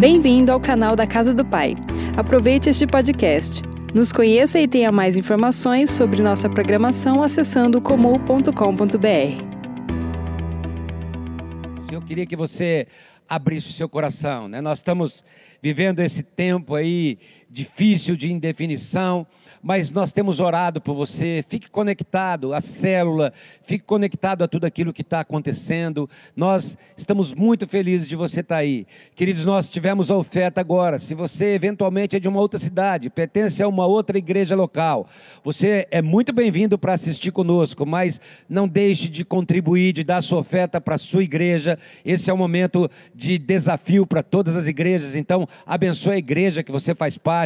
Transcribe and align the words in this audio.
Bem-vindo 0.00 0.50
ao 0.50 0.58
canal 0.58 0.96
da 0.96 1.06
Casa 1.06 1.34
do 1.34 1.44
Pai. 1.44 1.74
Aproveite 2.16 2.70
este 2.70 2.86
podcast. 2.86 3.60
Nos 3.94 4.10
conheça 4.10 4.58
e 4.58 4.66
tenha 4.66 4.90
mais 4.90 5.14
informações 5.14 5.90
sobre 5.90 6.22
nossa 6.22 6.48
programação 6.48 7.22
acessando 7.22 7.82
comum.com.br. 7.82 8.48
Eu 11.92 12.00
queria 12.00 12.24
que 12.24 12.34
você 12.34 12.86
abrisse 13.28 13.68
o 13.68 13.72
seu 13.74 13.90
coração, 13.90 14.48
né? 14.48 14.62
Nós 14.62 14.78
estamos 14.78 15.22
vivendo 15.60 16.00
esse 16.00 16.22
tempo 16.22 16.74
aí 16.74 17.18
difícil 17.50 18.16
de 18.16 18.32
indefinição 18.32 19.26
mas 19.62 19.90
nós 19.90 20.12
temos 20.12 20.40
orado 20.40 20.80
por 20.80 20.94
você. 20.94 21.44
Fique 21.46 21.68
conectado 21.68 22.54
à 22.54 22.60
célula, 22.60 23.32
fique 23.62 23.84
conectado 23.84 24.42
a 24.42 24.48
tudo 24.48 24.64
aquilo 24.64 24.92
que 24.92 25.02
está 25.02 25.20
acontecendo. 25.20 26.08
Nós 26.34 26.78
estamos 26.96 27.34
muito 27.34 27.68
felizes 27.68 28.08
de 28.08 28.16
você 28.16 28.40
estar 28.40 28.56
aí. 28.56 28.86
Queridos, 29.14 29.44
nós 29.44 29.70
tivemos 29.70 30.10
a 30.10 30.16
oferta 30.16 30.60
agora. 30.60 30.98
Se 30.98 31.14
você 31.14 31.54
eventualmente 31.54 32.16
é 32.16 32.20
de 32.20 32.28
uma 32.28 32.40
outra 32.40 32.58
cidade, 32.58 33.10
pertence 33.10 33.62
a 33.62 33.68
uma 33.68 33.86
outra 33.86 34.16
igreja 34.16 34.56
local, 34.56 35.06
você 35.44 35.86
é 35.90 36.00
muito 36.00 36.32
bem-vindo 36.32 36.78
para 36.78 36.94
assistir 36.94 37.30
conosco, 37.30 37.84
mas 37.84 38.20
não 38.48 38.66
deixe 38.66 39.08
de 39.08 39.24
contribuir, 39.24 39.92
de 39.92 40.04
dar 40.04 40.22
sua 40.22 40.38
oferta 40.38 40.80
para 40.80 40.94
a 40.94 40.98
sua 40.98 41.22
igreja. 41.22 41.78
Esse 42.04 42.30
é 42.30 42.34
um 42.34 42.38
momento 42.38 42.90
de 43.14 43.38
desafio 43.38 44.06
para 44.06 44.22
todas 44.22 44.56
as 44.56 44.66
igrejas. 44.66 45.14
Então, 45.14 45.46
abençoe 45.66 46.14
a 46.14 46.18
igreja 46.18 46.62
que 46.62 46.72
você 46.72 46.94
faz 46.94 47.18
parte. 47.18 47.39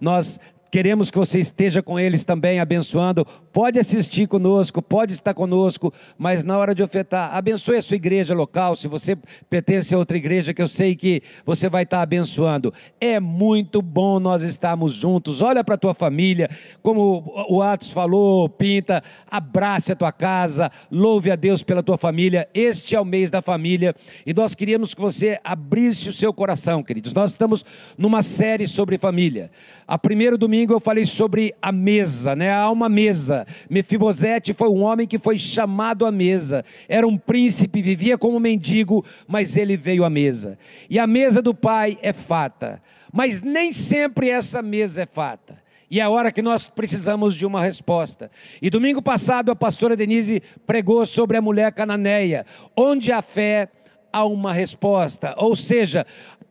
Nós 0.00 0.38
Queremos 0.70 1.10
que 1.10 1.16
você 1.16 1.40
esteja 1.40 1.82
com 1.82 1.98
eles 1.98 2.24
também, 2.24 2.60
abençoando. 2.60 3.26
Pode 3.52 3.78
assistir 3.78 4.28
conosco, 4.28 4.82
pode 4.82 5.14
estar 5.14 5.32
conosco, 5.32 5.92
mas 6.18 6.44
na 6.44 6.58
hora 6.58 6.74
de 6.74 6.82
ofertar, 6.82 7.34
abençoe 7.34 7.78
a 7.78 7.82
sua 7.82 7.96
igreja 7.96 8.34
local. 8.34 8.76
Se 8.76 8.86
você 8.86 9.16
pertence 9.48 9.94
a 9.94 9.98
outra 9.98 10.18
igreja, 10.18 10.52
que 10.52 10.60
eu 10.60 10.68
sei 10.68 10.94
que 10.94 11.22
você 11.46 11.70
vai 11.70 11.84
estar 11.84 12.02
abençoando. 12.02 12.72
É 13.00 13.18
muito 13.18 13.80
bom 13.80 14.20
nós 14.20 14.42
estarmos 14.42 14.92
juntos. 14.92 15.40
Olha 15.40 15.64
para 15.64 15.76
a 15.76 15.78
tua 15.78 15.94
família, 15.94 16.50
como 16.82 17.46
o 17.48 17.62
Atos 17.62 17.90
falou, 17.90 18.46
Pinta, 18.48 19.02
abrace 19.30 19.92
a 19.92 19.96
tua 19.96 20.12
casa, 20.12 20.70
louve 20.90 21.30
a 21.30 21.36
Deus 21.36 21.62
pela 21.62 21.82
tua 21.82 21.96
família. 21.96 22.46
Este 22.52 22.94
é 22.94 23.00
o 23.00 23.06
mês 23.06 23.30
da 23.30 23.40
família 23.40 23.94
e 24.26 24.34
nós 24.34 24.54
queríamos 24.54 24.92
que 24.92 25.00
você 25.00 25.40
abrisse 25.42 26.10
o 26.10 26.12
seu 26.12 26.32
coração, 26.32 26.82
queridos. 26.82 27.14
Nós 27.14 27.30
estamos 27.30 27.64
numa 27.96 28.20
série 28.20 28.68
sobre 28.68 28.98
família. 28.98 29.50
A 29.86 29.96
primeiro 29.96 30.36
domingo 30.36 30.57
domingo 30.58 30.74
eu 30.74 30.80
falei 30.80 31.06
sobre 31.06 31.54
a 31.62 31.70
mesa, 31.70 32.34
né? 32.34 32.52
Há 32.52 32.68
uma 32.68 32.88
mesa. 32.88 33.46
Mefibosete 33.70 34.52
foi 34.52 34.68
um 34.68 34.82
homem 34.82 35.06
que 35.06 35.16
foi 35.16 35.38
chamado 35.38 36.04
à 36.04 36.10
mesa. 36.10 36.64
Era 36.88 37.06
um 37.06 37.16
príncipe, 37.16 37.80
vivia 37.80 38.18
como 38.18 38.40
mendigo, 38.40 39.04
mas 39.28 39.56
ele 39.56 39.76
veio 39.76 40.04
à 40.04 40.10
mesa. 40.10 40.58
E 40.90 40.98
a 40.98 41.06
mesa 41.06 41.40
do 41.40 41.54
pai 41.54 41.96
é 42.02 42.12
fata. 42.12 42.82
Mas 43.12 43.40
nem 43.40 43.72
sempre 43.72 44.30
essa 44.30 44.60
mesa 44.60 45.02
é 45.02 45.06
fata. 45.06 45.62
E 45.88 46.00
é 46.00 46.02
a 46.02 46.10
hora 46.10 46.32
que 46.32 46.42
nós 46.42 46.68
precisamos 46.68 47.36
de 47.36 47.46
uma 47.46 47.62
resposta. 47.62 48.28
E 48.60 48.68
domingo 48.68 49.00
passado 49.00 49.52
a 49.52 49.56
pastora 49.56 49.94
Denise 49.94 50.42
pregou 50.66 51.06
sobre 51.06 51.36
a 51.36 51.40
mulher 51.40 51.72
cananeia, 51.72 52.44
onde 52.76 53.12
a 53.12 53.22
fé 53.22 53.68
há 54.12 54.24
uma 54.24 54.52
resposta. 54.52 55.34
Ou 55.38 55.54
seja, 55.54 56.04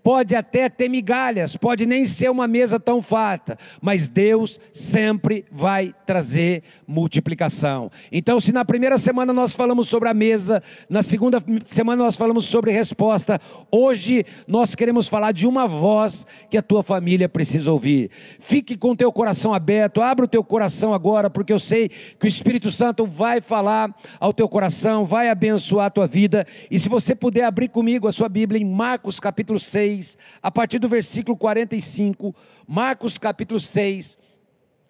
pode 0.08 0.38
até 0.38 0.70
ter 0.70 0.88
migalhas, 0.88 1.58
pode 1.58 1.86
nem 1.86 2.06
ser 2.06 2.32
uma 2.32 2.48
mesa 2.48 2.80
tão 2.80 3.02
farta, 3.02 3.60
mas 3.82 4.08
Deus 4.08 4.58
sempre 4.72 5.44
vai 5.52 5.94
trazer 6.06 6.64
multiplicação. 6.88 7.92
Então, 8.10 8.40
se 8.40 8.54
na 8.54 8.64
primeira 8.64 8.98
semana 8.98 9.34
nós 9.34 9.52
falamos 9.52 9.90
sobre 9.90 10.08
a 10.08 10.14
mesa, 10.14 10.64
na 10.90 11.04
segunda 11.04 11.44
semana 11.66 12.06
nós 12.06 12.16
falamos 12.16 12.46
sobre 12.46 12.72
resposta, 12.72 13.42
hoje 13.70 14.26
nós 14.48 14.76
queremos 14.76 15.10
falar 15.10 15.34
de 15.34 15.46
uma 15.46 15.68
voz 15.68 16.26
que 16.50 16.58
a 16.58 16.62
tua 16.62 16.84
família 16.84 17.28
precisa 17.28 17.70
ouvir. 17.70 18.10
Fique 18.40 18.78
com 18.78 18.92
o 18.92 18.96
teu 18.96 19.12
coração 19.12 19.54
aberto, 19.54 20.02
abra 20.02 20.24
o 20.24 20.30
teu 20.30 20.42
coração 20.42 20.94
agora, 20.94 21.30
porque 21.30 21.52
eu 21.52 21.60
sei 21.60 21.90
que 22.18 22.26
o 22.26 22.30
Espírito 22.30 22.72
Santo 22.72 23.06
vai 23.06 23.42
falar 23.42 23.94
ao 24.22 24.32
teu 24.32 24.48
coração, 24.48 25.04
vai 25.04 25.28
abençoar 25.28 25.88
a 25.88 25.90
tua 25.90 26.08
vida. 26.08 26.48
E 26.72 26.80
se 26.80 26.88
você 26.88 27.14
puder 27.14 27.44
abrir 27.44 27.68
comigo 27.68 28.08
a 28.08 28.14
sua 28.14 28.30
Bíblia 28.30 28.62
em 28.62 28.66
Marcos 28.66 29.20
capítulo 29.20 29.60
6, 29.60 29.97
6, 29.98 30.18
a 30.42 30.52
partir 30.52 30.80
do 30.80 30.88
versículo 30.88 31.36
45, 31.36 32.36
Marcos 32.68 33.18
capítulo 33.18 33.60
6, 33.60 34.18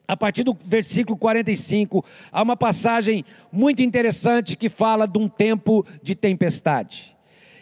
a 0.08 0.16
partir 0.16 0.44
do 0.44 0.58
versículo 0.66 1.18
45, 1.18 2.04
há 2.32 2.42
uma 2.42 2.56
passagem 2.56 3.26
muito 3.52 3.82
interessante 3.82 4.56
que 4.56 4.70
fala 4.70 5.08
de 5.08 5.18
um 5.18 5.28
tempo 5.28 5.86
de 6.02 6.16
tempestade. 6.16 7.16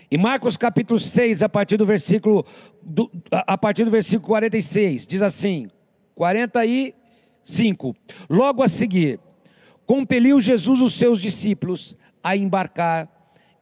E 0.10 0.18
Marcos 0.18 0.56
capítulo 0.56 1.00
6, 1.00 1.42
a 1.44 1.50
partir 1.50 1.78
do 1.78 1.86
versículo 1.86 2.46
do, 2.82 3.12
a 3.32 3.58
partir 3.58 3.84
do 3.84 3.92
versículo 3.92 4.28
46, 4.28 5.08
diz 5.08 5.22
assim: 5.22 5.68
45. 6.14 7.96
Logo 8.30 8.62
a 8.62 8.68
seguir, 8.68 9.20
compeliu 9.86 10.40
Jesus 10.40 10.82
os 10.82 10.94
seus 10.94 11.20
discípulos 11.20 11.98
a 12.24 12.38
embarcar 12.38 13.10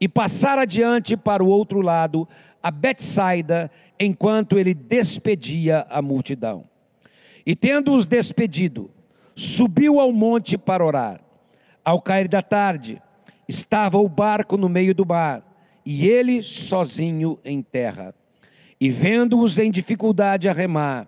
e 0.03 0.07
passar 0.09 0.59
adiante 0.59 1.15
para 1.15 1.41
o 1.41 1.47
outro 1.47 1.79
lado, 1.79 2.27
a 2.63 2.71
Betsaida 2.71 3.69
enquanto 3.99 4.57
ele 4.57 4.73
despedia 4.73 5.85
a 5.89 6.01
multidão. 6.01 6.63
E 7.45 7.55
tendo-os 7.55 8.05
despedido, 8.05 8.89
subiu 9.35 9.99
ao 9.99 10.13
monte 10.13 10.57
para 10.57 10.85
orar. 10.85 11.19
Ao 11.83 12.01
cair 12.01 12.29
da 12.29 12.41
tarde, 12.41 13.01
estava 13.47 13.97
o 13.97 14.07
barco 14.07 14.55
no 14.55 14.69
meio 14.69 14.95
do 14.95 15.05
mar, 15.05 15.43
e 15.85 16.07
ele 16.07 16.41
sozinho 16.41 17.37
em 17.43 17.61
terra. 17.61 18.15
E 18.79 18.89
vendo-os 18.89 19.59
em 19.59 19.69
dificuldade 19.69 20.47
a 20.47 20.53
remar, 20.53 21.07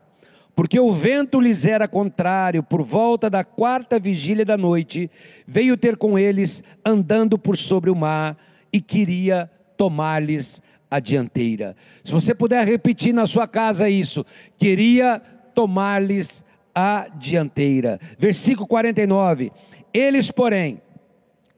porque 0.54 0.80
o 0.80 0.92
vento 0.94 1.40
lhes 1.40 1.66
era 1.66 1.88
contrário, 1.88 2.64
por 2.64 2.82
volta 2.82 3.30
da 3.30 3.44
quarta 3.44 3.98
vigília 3.98 4.46
da 4.46 4.58
noite, 4.58 5.10
veio 5.48 5.78
ter 5.78 5.96
com 5.96 6.20
eles 6.20 6.62
andando 6.86 7.38
por 7.38 7.58
sobre 7.58 7.90
o 7.90 7.96
mar 7.96 8.38
e 8.72 8.82
queria 8.82 9.50
tomar-lhes 9.78 10.62
a 10.96 11.00
dianteira. 11.00 11.76
Se 12.04 12.12
você 12.12 12.34
puder 12.34 12.66
repetir 12.66 13.14
na 13.14 13.28
sua 13.28 13.48
casa 13.48 13.90
isso, 13.90 14.26
queria 14.58 15.22
tomar-lhes 15.54 16.44
a 16.74 17.08
dianteira. 17.10 18.00
Versículo 18.18 18.66
49. 18.66 19.52
Eles, 19.94 20.32
porém, 20.32 20.82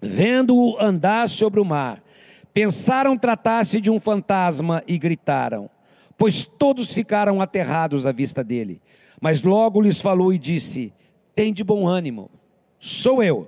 vendo-o 0.02 0.76
andar 0.80 1.30
sobre 1.30 1.60
o 1.60 1.66
mar, 1.66 2.04
pensaram 2.52 3.16
tratar-se 3.16 3.80
de 3.80 3.92
um 3.92 4.00
fantasma 4.00 4.84
e 4.88 4.98
gritaram, 4.98 5.70
pois 6.18 6.44
todos 6.44 6.92
ficaram 6.92 7.40
aterrados 7.40 8.08
à 8.08 8.12
vista 8.12 8.44
dele. 8.44 8.82
Mas 9.22 9.44
logo 9.44 9.82
lhes 9.82 10.02
falou 10.02 10.34
e 10.34 10.40
disse: 10.40 10.92
Tem 11.36 11.54
de 11.54 11.64
bom 11.64 11.88
ânimo, 11.88 12.32
sou 12.80 13.22
eu, 13.22 13.48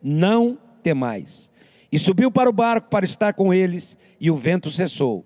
não 0.00 0.56
temais. 0.80 1.50
E 1.90 1.98
subiu 1.98 2.30
para 2.30 2.50
o 2.50 2.52
barco 2.52 2.88
para 2.88 3.04
estar 3.04 3.34
com 3.34 3.54
eles, 3.54 3.96
e 4.24 4.30
o 4.30 4.36
vento 4.36 4.70
cessou. 4.70 5.22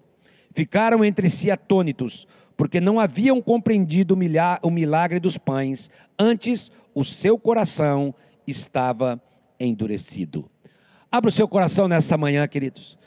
Ficaram 0.51 1.05
entre 1.05 1.31
si 1.31 1.53
atônitos, 1.53 2.27
porque 2.57 2.81
não 2.81 2.99
haviam 2.99 3.41
compreendido 3.41 4.19
o 4.61 4.71
milagre 4.73 5.21
dos 5.21 5.39
pães, 5.39 5.89
antes 6.19 6.73
o 6.93 7.05
seu 7.05 7.39
coração 7.39 8.13
estava 8.45 9.23
endurecido. 9.61 10.51
Abra 11.13 11.29
o 11.29 11.33
seu 11.33 11.47
coração 11.47 11.87
nessa 11.87 12.17
manhã, 12.17 12.45
queridos. 12.49 12.99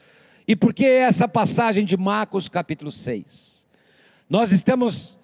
E 0.48 0.56
por 0.56 0.74
que 0.74 0.86
essa 0.86 1.28
passagem 1.28 1.84
de 1.84 1.98
Marcos 1.98 2.48
capítulo 2.48 2.90
6? 2.90 3.68
Nós 4.30 4.54
estamos 4.54 5.20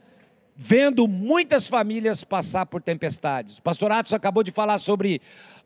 vendo 0.54 1.08
muitas 1.08 1.66
famílias 1.66 2.26
passar 2.26 2.66
por 2.66 2.82
tempestades. 2.82 3.60
O 3.60 3.62
pastor 3.62 3.90
Atos 3.94 4.12
acabou 4.12 4.44
de 4.44 4.52
falar 4.52 4.80
sobre 4.80 5.22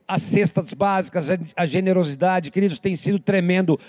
as 0.08 0.22
cestas 0.22 0.74
básicas, 0.74 1.28
a 1.56 1.66
generosidade, 1.66 2.52
queridos, 2.52 2.78
tem 2.78 2.96
sido 2.96 3.18
tremendo. 3.18 3.80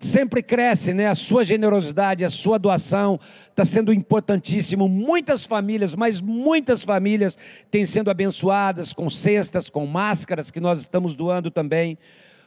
Sempre 0.00 0.42
cresce, 0.42 0.92
né? 0.92 1.06
A 1.06 1.14
sua 1.14 1.44
generosidade, 1.44 2.24
a 2.24 2.30
sua 2.30 2.58
doação 2.58 3.20
está 3.50 3.64
sendo 3.64 3.92
importantíssimo. 3.92 4.88
Muitas 4.88 5.44
famílias, 5.44 5.94
mas 5.94 6.20
muitas 6.20 6.82
famílias 6.82 7.38
têm 7.70 7.86
sendo 7.86 8.10
abençoadas 8.10 8.92
com 8.92 9.08
cestas, 9.08 9.70
com 9.70 9.86
máscaras 9.86 10.50
que 10.50 10.60
nós 10.60 10.78
estamos 10.80 11.14
doando 11.14 11.50
também. 11.50 11.96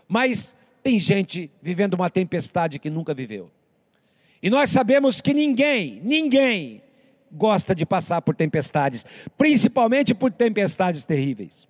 Mas 0.07 0.55
tem 0.83 0.99
gente 0.99 1.49
vivendo 1.61 1.93
uma 1.93 2.09
tempestade 2.09 2.77
que 2.77 2.89
nunca 2.89 3.13
viveu. 3.13 3.49
E 4.41 4.49
nós 4.49 4.69
sabemos 4.69 5.21
que 5.21 5.33
ninguém, 5.33 6.01
ninguém 6.03 6.81
gosta 7.31 7.73
de 7.73 7.85
passar 7.85 8.21
por 8.21 8.35
tempestades, 8.35 9.05
principalmente 9.37 10.13
por 10.13 10.31
tempestades 10.31 11.05
terríveis. 11.05 11.67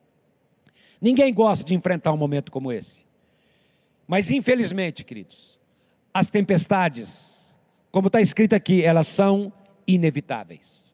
Ninguém 1.00 1.34
gosta 1.34 1.64
de 1.64 1.76
enfrentar 1.76 2.12
um 2.12 2.18
momento 2.18 2.52
como 2.52 2.72
esse. 2.72 3.06
Mas 4.08 4.32
infelizmente, 4.32 5.04
queridos, 5.04 5.53
as 6.14 6.30
tempestades, 6.30 7.56
como 7.92 8.08
está 8.08 8.22
escrito 8.22 8.54
aqui, 8.54 8.84
elas 8.84 9.08
são 9.08 9.52
inevitáveis. 9.88 10.94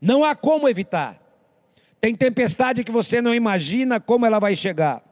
Não 0.00 0.24
há 0.24 0.34
como 0.34 0.68
evitar. 0.68 1.20
Tem 2.00 2.14
tempestade 2.14 2.84
que 2.84 2.92
você 2.92 3.22
não 3.22 3.34
imagina 3.34 4.00
como 4.00 4.26
ela 4.26 4.38
vai 4.38 4.56
chegar. 4.56 5.02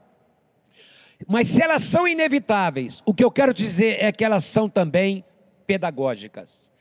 Mas 1.26 1.48
se 1.48 1.62
elas 1.62 1.84
são 1.84 2.06
inevitáveis, 2.06 3.00
o 3.06 3.14
que 3.14 3.24
eu 3.24 3.30
quero 3.30 3.54
dizer 3.54 4.02
é 4.02 4.10
que 4.10 4.24
elas 4.24 4.44
são 4.44 4.68
também 4.68 5.24
pedagógicas. 5.66 6.72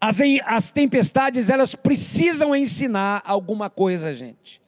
As, 0.00 0.18
as 0.44 0.70
tempestades, 0.70 1.48
elas 1.48 1.74
precisam 1.74 2.54
ensinar 2.54 3.22
alguma 3.24 3.70
coisa, 3.70 4.12
gente. 4.12 4.60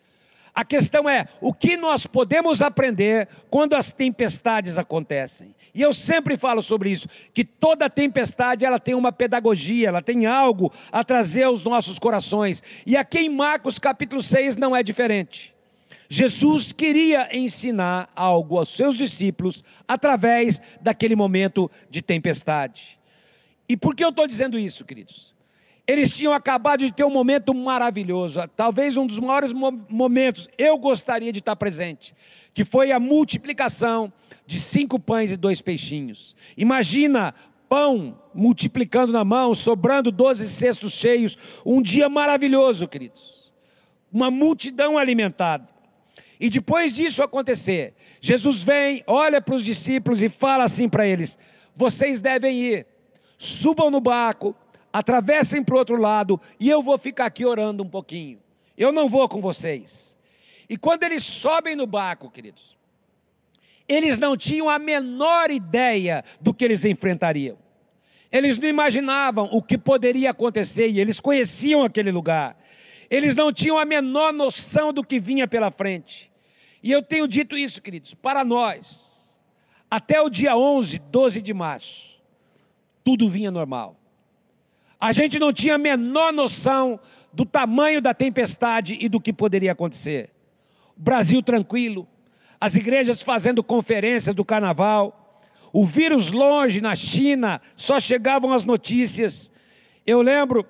A 0.58 0.64
questão 0.64 1.08
é, 1.08 1.28
o 1.40 1.54
que 1.54 1.76
nós 1.76 2.04
podemos 2.04 2.60
aprender 2.60 3.28
quando 3.48 3.76
as 3.76 3.92
tempestades 3.92 4.76
acontecem? 4.76 5.54
E 5.72 5.80
eu 5.80 5.94
sempre 5.94 6.36
falo 6.36 6.64
sobre 6.64 6.90
isso, 6.90 7.08
que 7.32 7.44
toda 7.44 7.88
tempestade 7.88 8.64
ela 8.64 8.80
tem 8.80 8.92
uma 8.92 9.12
pedagogia, 9.12 9.86
ela 9.86 10.02
tem 10.02 10.26
algo 10.26 10.72
a 10.90 11.04
trazer 11.04 11.44
aos 11.44 11.62
nossos 11.62 11.96
corações. 11.96 12.60
E 12.84 12.96
aqui 12.96 13.20
em 13.20 13.28
Marcos 13.28 13.78
capítulo 13.78 14.20
6 14.20 14.56
não 14.56 14.74
é 14.74 14.82
diferente. 14.82 15.54
Jesus 16.08 16.72
queria 16.72 17.28
ensinar 17.32 18.10
algo 18.16 18.58
aos 18.58 18.70
seus 18.70 18.96
discípulos 18.96 19.62
através 19.86 20.60
daquele 20.80 21.14
momento 21.14 21.70
de 21.88 22.02
tempestade. 22.02 22.98
E 23.68 23.76
por 23.76 23.94
que 23.94 24.04
eu 24.04 24.08
estou 24.08 24.26
dizendo 24.26 24.58
isso, 24.58 24.84
queridos? 24.84 25.37
Eles 25.88 26.14
tinham 26.14 26.34
acabado 26.34 26.84
de 26.84 26.92
ter 26.92 27.04
um 27.04 27.10
momento 27.10 27.54
maravilhoso, 27.54 28.46
talvez 28.54 28.98
um 28.98 29.06
dos 29.06 29.18
maiores 29.18 29.54
momentos, 29.54 30.46
eu 30.58 30.76
gostaria 30.76 31.32
de 31.32 31.38
estar 31.38 31.56
presente, 31.56 32.14
que 32.52 32.62
foi 32.62 32.92
a 32.92 33.00
multiplicação 33.00 34.12
de 34.46 34.60
cinco 34.60 35.00
pães 35.00 35.32
e 35.32 35.36
dois 35.36 35.62
peixinhos. 35.62 36.36
Imagina 36.58 37.34
pão 37.70 38.20
multiplicando 38.34 39.14
na 39.14 39.24
mão, 39.24 39.54
sobrando 39.54 40.12
doze 40.12 40.46
cestos 40.50 40.92
cheios, 40.92 41.38
um 41.64 41.80
dia 41.80 42.06
maravilhoso, 42.10 42.86
queridos. 42.86 43.50
Uma 44.12 44.30
multidão 44.30 44.98
alimentada. 44.98 45.66
E 46.38 46.50
depois 46.50 46.92
disso 46.92 47.22
acontecer, 47.22 47.94
Jesus 48.20 48.62
vem, 48.62 49.02
olha 49.06 49.40
para 49.40 49.54
os 49.54 49.64
discípulos 49.64 50.22
e 50.22 50.28
fala 50.28 50.64
assim 50.64 50.86
para 50.86 51.06
eles: 51.06 51.38
vocês 51.74 52.20
devem 52.20 52.60
ir, 52.60 52.86
subam 53.38 53.90
no 53.90 54.00
barco, 54.00 54.54
atravessem 54.92 55.62
para 55.62 55.74
o 55.74 55.78
outro 55.78 56.00
lado, 56.00 56.40
e 56.58 56.68
eu 56.68 56.82
vou 56.82 56.98
ficar 56.98 57.26
aqui 57.26 57.44
orando 57.44 57.82
um 57.82 57.88
pouquinho. 57.88 58.38
Eu 58.76 58.92
não 58.92 59.08
vou 59.08 59.28
com 59.28 59.40
vocês. 59.40 60.16
E 60.68 60.76
quando 60.76 61.02
eles 61.02 61.24
sobem 61.24 61.74
no 61.74 61.86
barco, 61.86 62.30
queridos, 62.30 62.76
eles 63.88 64.18
não 64.18 64.36
tinham 64.36 64.68
a 64.68 64.78
menor 64.78 65.50
ideia 65.50 66.24
do 66.40 66.52
que 66.52 66.64
eles 66.64 66.84
enfrentariam. 66.84 67.56
Eles 68.30 68.58
não 68.58 68.68
imaginavam 68.68 69.48
o 69.50 69.62
que 69.62 69.78
poderia 69.78 70.30
acontecer 70.30 70.88
e 70.88 71.00
eles 71.00 71.18
conheciam 71.18 71.82
aquele 71.82 72.12
lugar. 72.12 72.56
Eles 73.10 73.34
não 73.34 73.50
tinham 73.50 73.78
a 73.78 73.86
menor 73.86 74.34
noção 74.34 74.92
do 74.92 75.02
que 75.02 75.18
vinha 75.18 75.48
pela 75.48 75.70
frente. 75.70 76.30
E 76.82 76.92
eu 76.92 77.02
tenho 77.02 77.26
dito 77.26 77.56
isso, 77.56 77.80
queridos, 77.80 78.12
para 78.12 78.44
nós, 78.44 79.40
até 79.90 80.20
o 80.20 80.28
dia 80.28 80.56
11, 80.56 80.98
12 80.98 81.40
de 81.40 81.54
março, 81.54 82.20
tudo 83.02 83.30
vinha 83.30 83.50
normal. 83.50 83.97
A 85.00 85.12
gente 85.12 85.38
não 85.38 85.52
tinha 85.52 85.76
a 85.76 85.78
menor 85.78 86.32
noção 86.32 86.98
do 87.32 87.44
tamanho 87.44 88.00
da 88.00 88.12
tempestade 88.12 88.98
e 89.00 89.08
do 89.08 89.20
que 89.20 89.32
poderia 89.32 89.72
acontecer. 89.72 90.30
Brasil 90.96 91.42
tranquilo, 91.42 92.08
as 92.60 92.74
igrejas 92.74 93.22
fazendo 93.22 93.62
conferências 93.62 94.34
do 94.34 94.44
carnaval, 94.44 95.40
o 95.72 95.84
vírus 95.84 96.32
longe 96.32 96.80
na 96.80 96.96
China, 96.96 97.60
só 97.76 98.00
chegavam 98.00 98.52
as 98.52 98.64
notícias. 98.64 99.52
Eu 100.04 100.20
lembro, 100.22 100.66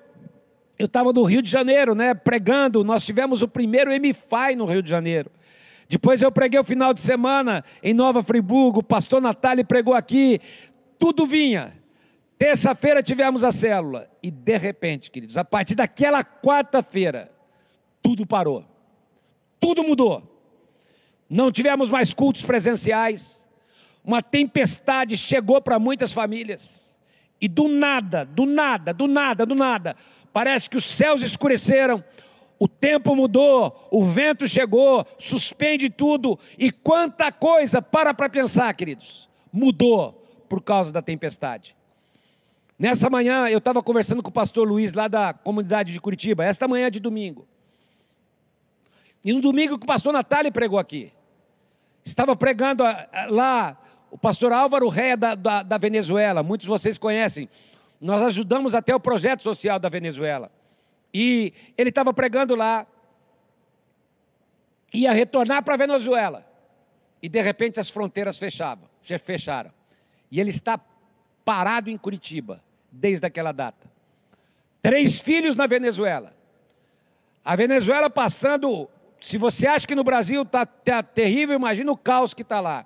eu 0.77 0.85
estava 0.85 1.11
no 1.11 1.23
Rio 1.23 1.41
de 1.41 1.49
Janeiro, 1.49 1.95
né, 1.95 2.13
pregando, 2.13 2.83
nós 2.83 3.03
tivemos 3.03 3.41
o 3.41 3.47
primeiro 3.47 3.89
MFI 3.91 4.55
no 4.55 4.65
Rio 4.65 4.83
de 4.83 4.89
Janeiro. 4.89 5.31
Depois 5.87 6.21
eu 6.21 6.31
preguei 6.31 6.59
o 6.59 6.63
final 6.63 6.93
de 6.93 7.01
semana 7.01 7.65
em 7.81 7.95
Nova 7.95 8.21
Friburgo, 8.21 8.81
o 8.81 8.83
pastor 8.83 9.19
Natália 9.19 9.65
pregou 9.65 9.95
aqui, 9.95 10.39
tudo 10.99 11.25
vinha. 11.25 11.78
Terça-feira 12.39 13.03
tivemos 13.03 13.43
a 13.43 13.51
célula. 13.51 14.09
E 14.23 14.31
de 14.31 14.57
repente, 14.57 15.11
queridos, 15.11 15.37
a 15.37 15.43
partir 15.43 15.75
daquela 15.75 16.23
quarta-feira, 16.23 17.29
tudo 18.01 18.25
parou. 18.25 18.63
Tudo 19.59 19.83
mudou. 19.83 20.23
Não 21.29 21.51
tivemos 21.51 21.89
mais 21.89 22.13
cultos 22.13 22.43
presenciais, 22.43 23.45
uma 24.03 24.23
tempestade 24.23 25.17
chegou 25.17 25.61
para 25.61 25.77
muitas 25.77 26.13
famílias, 26.13 26.97
e 27.39 27.47
do 27.47 27.67
nada, 27.67 28.25
do 28.25 28.45
nada, 28.45 28.91
do 28.93 29.05
nada, 29.05 29.45
do 29.45 29.53
nada, 29.53 29.95
parece 30.33 30.67
que 30.67 30.77
os 30.77 30.85
céus 30.85 31.21
escureceram, 31.21 32.03
o 32.57 32.67
tempo 32.67 33.15
mudou, 33.15 33.87
o 33.91 34.03
vento 34.03 34.47
chegou, 34.47 35.05
suspende 35.19 35.89
tudo, 35.89 36.39
e 36.57 36.71
quanta 36.71 37.31
coisa, 37.31 37.79
para 37.79 38.11
para 38.11 38.27
pensar, 38.27 38.73
queridos, 38.73 39.29
mudou 39.53 40.13
por 40.49 40.63
causa 40.63 40.91
da 40.91 41.01
tempestade. 41.01 41.75
Nessa 42.79 43.09
manhã 43.09 43.49
eu 43.49 43.57
estava 43.57 43.83
conversando 43.83 44.23
com 44.23 44.29
o 44.29 44.33
pastor 44.33 44.65
Luiz, 44.65 44.93
lá 44.93 45.09
da 45.09 45.33
comunidade 45.33 45.91
de 45.91 45.99
Curitiba, 45.99 46.45
esta 46.45 46.65
manhã 46.65 46.89
de 46.89 47.01
domingo. 47.01 47.45
E 49.21 49.33
no 49.33 49.41
domingo 49.41 49.77
que 49.77 49.83
o 49.83 49.87
pastor 49.87 50.13
Natália 50.13 50.49
pregou 50.49 50.79
aqui. 50.79 51.11
Estava 52.05 52.37
pregando 52.37 52.85
ah, 52.85 53.09
ah, 53.11 53.25
lá 53.29 53.77
o 54.09 54.17
pastor 54.17 54.53
Álvaro 54.53 54.87
Réia 54.87 55.17
da, 55.17 55.35
da, 55.35 55.61
da 55.61 55.77
Venezuela, 55.77 56.41
muitos 56.41 56.63
de 56.63 56.69
vocês 56.69 56.97
conhecem. 56.97 57.49
Nós 57.99 58.21
ajudamos 58.21 58.73
até 58.73 58.95
o 58.95 58.99
projeto 58.99 59.43
social 59.43 59.77
da 59.77 59.89
Venezuela. 59.89 60.49
E 61.13 61.53
ele 61.77 61.89
estava 61.89 62.13
pregando 62.13 62.55
lá, 62.55 62.87
ia 64.93 65.11
retornar 65.11 65.63
para 65.63 65.73
a 65.73 65.77
Venezuela. 65.77 66.47
E 67.21 67.27
de 67.27 67.41
repente 67.41 67.77
as 67.77 67.89
fronteiras 67.89 68.39
fechavam, 68.39 68.87
fecharam. 69.01 69.71
E 70.31 70.39
ele 70.39 70.49
está 70.49 70.79
parado 71.43 71.89
em 71.89 71.97
Curitiba, 71.97 72.63
desde 72.91 73.25
aquela 73.25 73.51
data. 73.51 73.87
Três 74.81 75.19
filhos 75.19 75.55
na 75.55 75.67
Venezuela. 75.67 76.33
A 77.43 77.55
Venezuela 77.55 78.09
passando 78.09 78.89
se 79.21 79.37
você 79.37 79.67
acha 79.67 79.85
que 79.85 79.95
no 79.95 80.03
Brasil 80.03 80.43
está 80.43 80.65
tá 80.65 81.03
terrível, 81.03 81.55
imagina 81.55 81.91
o 81.91 81.97
caos 81.97 82.33
que 82.33 82.41
está 82.41 82.59
lá. 82.59 82.85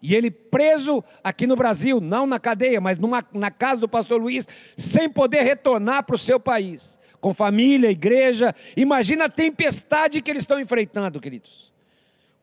E 0.00 0.14
ele 0.14 0.30
preso 0.30 1.02
aqui 1.22 1.46
no 1.46 1.56
Brasil, 1.56 2.00
não 2.00 2.26
na 2.26 2.38
cadeia, 2.38 2.80
mas 2.80 2.98
numa, 2.98 3.24
na 3.32 3.50
casa 3.50 3.80
do 3.80 3.88
pastor 3.88 4.20
Luiz, 4.20 4.46
sem 4.76 5.08
poder 5.08 5.42
retornar 5.42 6.04
para 6.04 6.14
o 6.14 6.18
seu 6.18 6.38
país, 6.38 6.98
com 7.20 7.32
família, 7.32 7.90
igreja. 7.90 8.54
Imagina 8.76 9.26
a 9.26 9.30
tempestade 9.30 10.20
que 10.20 10.30
eles 10.30 10.42
estão 10.42 10.60
enfrentando, 10.60 11.20
queridos. 11.20 11.72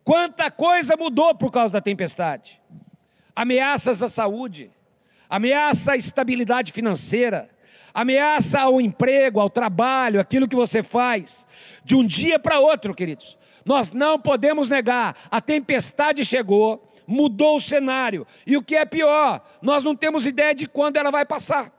Quanta 0.03 0.49
coisa 0.49 0.97
mudou 0.97 1.35
por 1.35 1.51
causa 1.51 1.73
da 1.73 1.81
tempestade. 1.81 2.59
Ameaças 3.35 4.01
à 4.01 4.07
saúde, 4.07 4.71
ameaça 5.31 5.93
à 5.93 5.95
estabilidade 5.95 6.73
financeira, 6.73 7.49
ameaça 7.93 8.59
ao 8.59 8.81
emprego, 8.81 9.39
ao 9.39 9.49
trabalho, 9.49 10.19
aquilo 10.19 10.45
que 10.45 10.55
você 10.57 10.83
faz, 10.83 11.47
de 11.85 11.95
um 11.95 12.05
dia 12.05 12.37
para 12.37 12.59
outro, 12.59 12.93
queridos. 12.93 13.37
Nós 13.65 13.91
não 13.93 14.19
podemos 14.19 14.67
negar, 14.67 15.15
a 15.31 15.39
tempestade 15.39 16.25
chegou, 16.25 16.85
mudou 17.07 17.55
o 17.55 17.61
cenário, 17.61 18.27
e 18.45 18.57
o 18.57 18.61
que 18.61 18.75
é 18.75 18.83
pior, 18.83 19.41
nós 19.61 19.85
não 19.85 19.95
temos 19.95 20.25
ideia 20.25 20.53
de 20.53 20.67
quando 20.67 20.97
ela 20.97 21.09
vai 21.09 21.25
passar. 21.25 21.71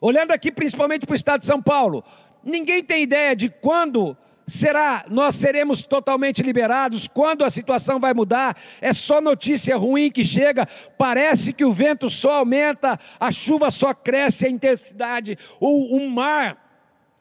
Olhando 0.00 0.32
aqui 0.32 0.50
principalmente 0.50 1.06
para 1.06 1.12
o 1.12 1.16
estado 1.16 1.42
de 1.42 1.46
São 1.46 1.62
Paulo, 1.62 2.02
ninguém 2.42 2.82
tem 2.82 3.04
ideia 3.04 3.36
de 3.36 3.48
quando 3.48 4.16
será, 4.46 5.04
nós 5.08 5.34
seremos 5.34 5.82
totalmente 5.82 6.42
liberados, 6.42 7.08
quando 7.08 7.44
a 7.44 7.50
situação 7.50 8.00
vai 8.00 8.12
mudar, 8.12 8.56
é 8.80 8.92
só 8.92 9.20
notícia 9.20 9.76
ruim 9.76 10.10
que 10.10 10.24
chega, 10.24 10.66
parece 10.98 11.52
que 11.52 11.64
o 11.64 11.72
vento 11.72 12.10
só 12.10 12.38
aumenta, 12.38 12.98
a 13.18 13.30
chuva 13.30 13.70
só 13.70 13.94
cresce 13.94 14.46
a 14.46 14.50
intensidade, 14.50 15.38
o, 15.60 15.96
o 15.96 16.10
mar, 16.10 16.58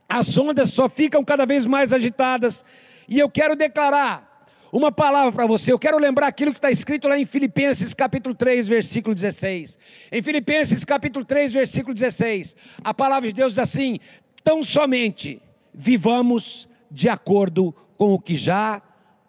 as 0.08 0.38
ondas 0.38 0.72
só 0.72 0.90
ficam 0.90 1.24
cada 1.24 1.46
vez 1.46 1.66
mais 1.66 1.94
agitadas, 1.94 2.66
e 3.08 3.20
eu 3.20 3.30
quero 3.30 3.56
declarar 3.56 4.32
uma 4.72 4.92
palavra 4.92 5.32
para 5.32 5.46
você. 5.46 5.72
Eu 5.72 5.80
quero 5.80 5.98
lembrar 5.98 6.28
aquilo 6.28 6.54
que 6.54 6.58
está 6.58 6.72
escrito 6.72 7.08
lá 7.08 7.20
em 7.20 7.26
Filipenses 7.26 7.94
capítulo 7.94 8.34
3, 8.34 8.70
versículo 8.70 9.14
16. 9.14 9.78
Em 10.12 10.22
Filipenses 10.22 10.86
capítulo 10.86 11.26
3, 11.26 11.54
versículo 11.54 11.94
16, 11.94 12.56
a 12.84 12.94
palavra 12.94 13.28
de 13.28 13.36
Deus 13.36 13.54
diz 13.54 13.60
assim: 13.60 14.00
tão 14.44 14.64
somente 14.64 15.42
vivamos 15.74 16.70
de 16.92 17.08
acordo 17.10 17.74
com 17.98 18.14
o 18.14 18.20
que 18.20 18.36
já 18.36 18.82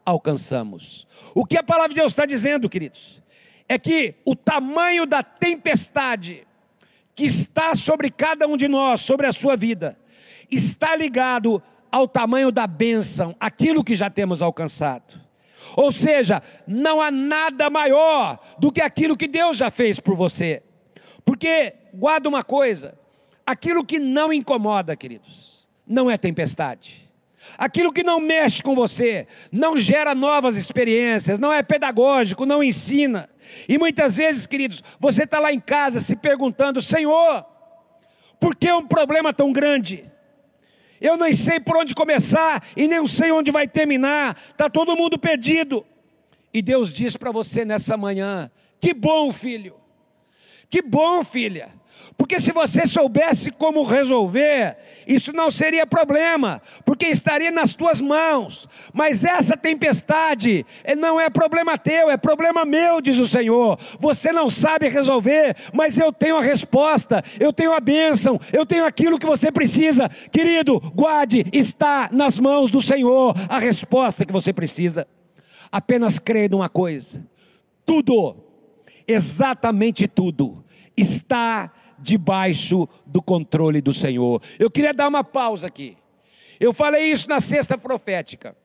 alcançamos. 0.04 1.06
O 1.34 1.46
que 1.46 1.56
a 1.56 1.62
palavra 1.62 1.90
de 1.90 1.94
Deus 1.94 2.12
está 2.12 2.26
dizendo, 2.26 2.68
queridos, 2.68 3.22
é 3.68 3.78
que 3.78 4.16
o 4.24 4.34
tamanho 4.34 5.06
da 5.06 5.22
tempestade 5.22 6.46
que 7.14 7.24
está 7.24 7.74
sobre 7.74 8.10
cada 8.10 8.46
um 8.46 8.56
de 8.56 8.68
nós, 8.68 9.00
sobre 9.00 9.26
a 9.26 9.32
sua 9.32 9.56
vida, 9.56 9.96
está 10.50 10.96
ligado 10.96 11.62
ao 11.90 12.08
tamanho 12.08 12.50
da 12.50 12.66
bênção, 12.66 13.36
aquilo 13.38 13.84
que 13.84 13.94
já 13.94 14.08
temos 14.08 14.42
alcançado. 14.42 15.20
Ou 15.76 15.92
seja, 15.92 16.42
não 16.66 17.00
há 17.00 17.10
nada 17.10 17.70
maior 17.70 18.38
do 18.58 18.72
que 18.72 18.80
aquilo 18.80 19.16
que 19.16 19.28
Deus 19.28 19.56
já 19.56 19.70
fez 19.70 20.00
por 20.00 20.16
você. 20.16 20.62
Porque, 21.24 21.74
guarda 21.94 22.28
uma 22.28 22.42
coisa: 22.42 22.98
aquilo 23.46 23.84
que 23.84 23.98
não 23.98 24.32
incomoda, 24.32 24.96
queridos, 24.96 25.68
não 25.86 26.10
é 26.10 26.16
tempestade. 26.16 27.01
Aquilo 27.58 27.92
que 27.92 28.02
não 28.02 28.20
mexe 28.20 28.62
com 28.62 28.74
você, 28.74 29.26
não 29.50 29.76
gera 29.76 30.14
novas 30.14 30.56
experiências, 30.56 31.38
não 31.38 31.52
é 31.52 31.62
pedagógico, 31.62 32.46
não 32.46 32.62
ensina. 32.62 33.28
E 33.68 33.78
muitas 33.78 34.16
vezes, 34.16 34.46
queridos, 34.46 34.82
você 34.98 35.24
está 35.24 35.38
lá 35.38 35.52
em 35.52 35.60
casa 35.60 36.00
se 36.00 36.16
perguntando: 36.16 36.80
Senhor, 36.80 37.44
Por 38.42 38.56
que 38.56 38.72
um 38.72 38.84
problema 38.84 39.32
tão 39.32 39.52
grande? 39.52 40.04
Eu 41.00 41.16
nem 41.16 41.32
sei 41.32 41.60
por 41.60 41.76
onde 41.76 41.94
começar 41.94 42.64
e 42.76 42.88
nem 42.88 43.06
sei 43.06 43.30
onde 43.30 43.52
vai 43.52 43.68
terminar. 43.68 44.36
Está 44.50 44.68
todo 44.68 44.96
mundo 44.96 45.16
perdido. 45.16 45.86
E 46.52 46.60
Deus 46.60 46.92
diz 46.92 47.16
para 47.16 47.30
você 47.30 47.64
nessa 47.64 47.96
manhã: 47.96 48.50
que 48.80 48.92
bom, 48.92 49.32
filho. 49.32 49.76
Que 50.68 50.82
bom, 50.82 51.22
filha. 51.22 51.70
Porque 52.16 52.38
se 52.38 52.52
você 52.52 52.86
soubesse 52.86 53.50
como 53.50 53.82
resolver, 53.82 54.76
isso 55.06 55.32
não 55.32 55.50
seria 55.50 55.86
problema, 55.86 56.62
porque 56.84 57.06
estaria 57.06 57.50
nas 57.50 57.72
tuas 57.72 58.00
mãos. 58.00 58.68
Mas 58.92 59.24
essa 59.24 59.56
tempestade 59.56 60.64
eh, 60.84 60.94
não 60.94 61.20
é 61.20 61.28
problema 61.30 61.78
teu, 61.78 62.10
é 62.10 62.16
problema 62.16 62.64
meu, 62.64 63.00
diz 63.00 63.18
o 63.18 63.26
Senhor. 63.26 63.78
Você 63.98 64.32
não 64.32 64.48
sabe 64.48 64.88
resolver, 64.88 65.56
mas 65.72 65.98
eu 65.98 66.12
tenho 66.12 66.36
a 66.36 66.42
resposta, 66.42 67.24
eu 67.40 67.52
tenho 67.52 67.72
a 67.72 67.80
bênção, 67.80 68.38
eu 68.52 68.64
tenho 68.64 68.84
aquilo 68.84 69.18
que 69.18 69.26
você 69.26 69.50
precisa. 69.50 70.08
Querido, 70.30 70.80
guarde, 70.94 71.44
está 71.52 72.08
nas 72.12 72.38
mãos 72.38 72.70
do 72.70 72.80
Senhor 72.80 73.34
a 73.48 73.58
resposta 73.58 74.24
que 74.24 74.32
você 74.32 74.52
precisa. 74.52 75.06
Apenas 75.70 76.18
creia 76.18 76.48
numa 76.48 76.68
coisa: 76.68 77.26
tudo, 77.84 78.36
exatamente 79.06 80.06
tudo, 80.06 80.64
está 80.96 81.72
debaixo 82.02 82.88
do 83.06 83.22
controle 83.22 83.80
do 83.80 83.94
Senhor. 83.94 84.42
Eu 84.58 84.70
queria 84.70 84.92
dar 84.92 85.08
uma 85.08 85.22
pausa 85.22 85.66
aqui. 85.66 85.96
Eu 86.58 86.72
falei 86.72 87.04
isso 87.10 87.28
na 87.28 87.40
sexta 87.40 87.78
profética. 87.78 88.56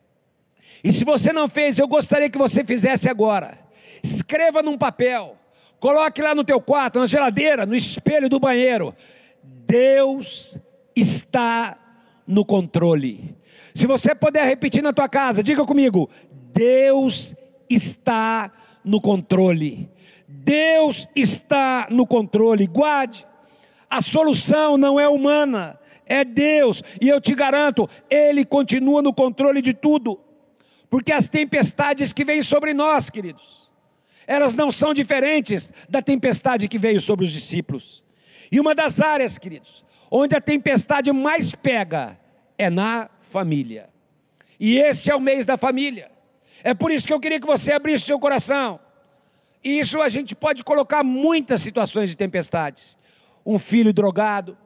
E 0.83 0.91
se 0.91 1.03
você 1.03 1.31
não 1.31 1.47
fez, 1.47 1.79
eu 1.79 1.87
gostaria 1.87 2.29
que 2.29 2.37
você 2.37 2.63
fizesse 2.63 3.09
agora. 3.09 3.57
Escreva 4.03 4.61
num 4.61 4.77
papel, 4.77 5.35
coloque 5.79 6.21
lá 6.21 6.35
no 6.35 6.43
teu 6.43 6.61
quarto, 6.61 6.99
na 6.99 7.05
geladeira, 7.05 7.65
no 7.65 7.75
espelho 7.75 8.29
do 8.29 8.39
banheiro. 8.39 8.95
Deus 9.43 10.57
está 10.95 11.77
no 12.25 12.45
controle. 12.45 13.35
Se 13.73 13.87
você 13.87 14.13
puder 14.13 14.45
repetir 14.45 14.83
na 14.83 14.93
tua 14.93 15.09
casa, 15.09 15.43
diga 15.43 15.65
comigo: 15.65 16.09
Deus 16.53 17.35
está 17.69 18.51
no 18.83 19.01
controle. 19.01 19.89
Deus 20.27 21.07
está 21.15 21.87
no 21.89 22.05
controle. 22.05 22.67
Guarde. 22.67 23.25
A 23.89 24.01
solução 24.01 24.77
não 24.77 24.99
é 24.99 25.07
humana, 25.07 25.79
é 26.05 26.25
Deus. 26.25 26.83
E 26.99 27.07
eu 27.07 27.21
te 27.21 27.33
garanto, 27.33 27.89
Ele 28.09 28.43
continua 28.43 29.01
no 29.01 29.13
controle 29.13 29.61
de 29.61 29.73
tudo. 29.73 30.19
Porque 30.89 31.11
as 31.11 31.27
tempestades 31.27 32.11
que 32.11 32.25
vêm 32.25 32.43
sobre 32.43 32.73
nós, 32.73 33.09
queridos, 33.09 33.71
elas 34.25 34.53
não 34.53 34.69
são 34.69 34.93
diferentes 34.93 35.71
da 35.89 36.01
tempestade 36.01 36.67
que 36.67 36.77
veio 36.77 36.99
sobre 36.99 37.25
os 37.25 37.31
discípulos. 37.31 38.03
E 38.51 38.59
uma 38.59 38.75
das 38.75 38.99
áreas, 38.99 39.37
queridos, 39.37 39.85
onde 40.11 40.35
a 40.35 40.41
tempestade 40.41 41.11
mais 41.11 41.55
pega 41.55 42.19
é 42.57 42.69
na 42.69 43.09
família. 43.21 43.89
E 44.59 44.77
esse 44.77 45.09
é 45.09 45.15
o 45.15 45.21
mês 45.21 45.45
da 45.45 45.57
família. 45.57 46.11
É 46.63 46.73
por 46.73 46.91
isso 46.91 47.07
que 47.07 47.13
eu 47.13 47.19
queria 47.19 47.39
que 47.39 47.47
você 47.47 47.71
abrisse 47.71 48.05
seu 48.05 48.19
coração. 48.19 48.79
E 49.63 49.79
isso 49.79 50.01
a 50.01 50.09
gente 50.09 50.35
pode 50.35 50.63
colocar 50.63 51.03
muitas 51.03 51.61
situações 51.61 52.09
de 52.09 52.15
tempestades 52.15 52.97
um 53.47 53.57
filho 53.57 53.93
drogado, 53.93 54.57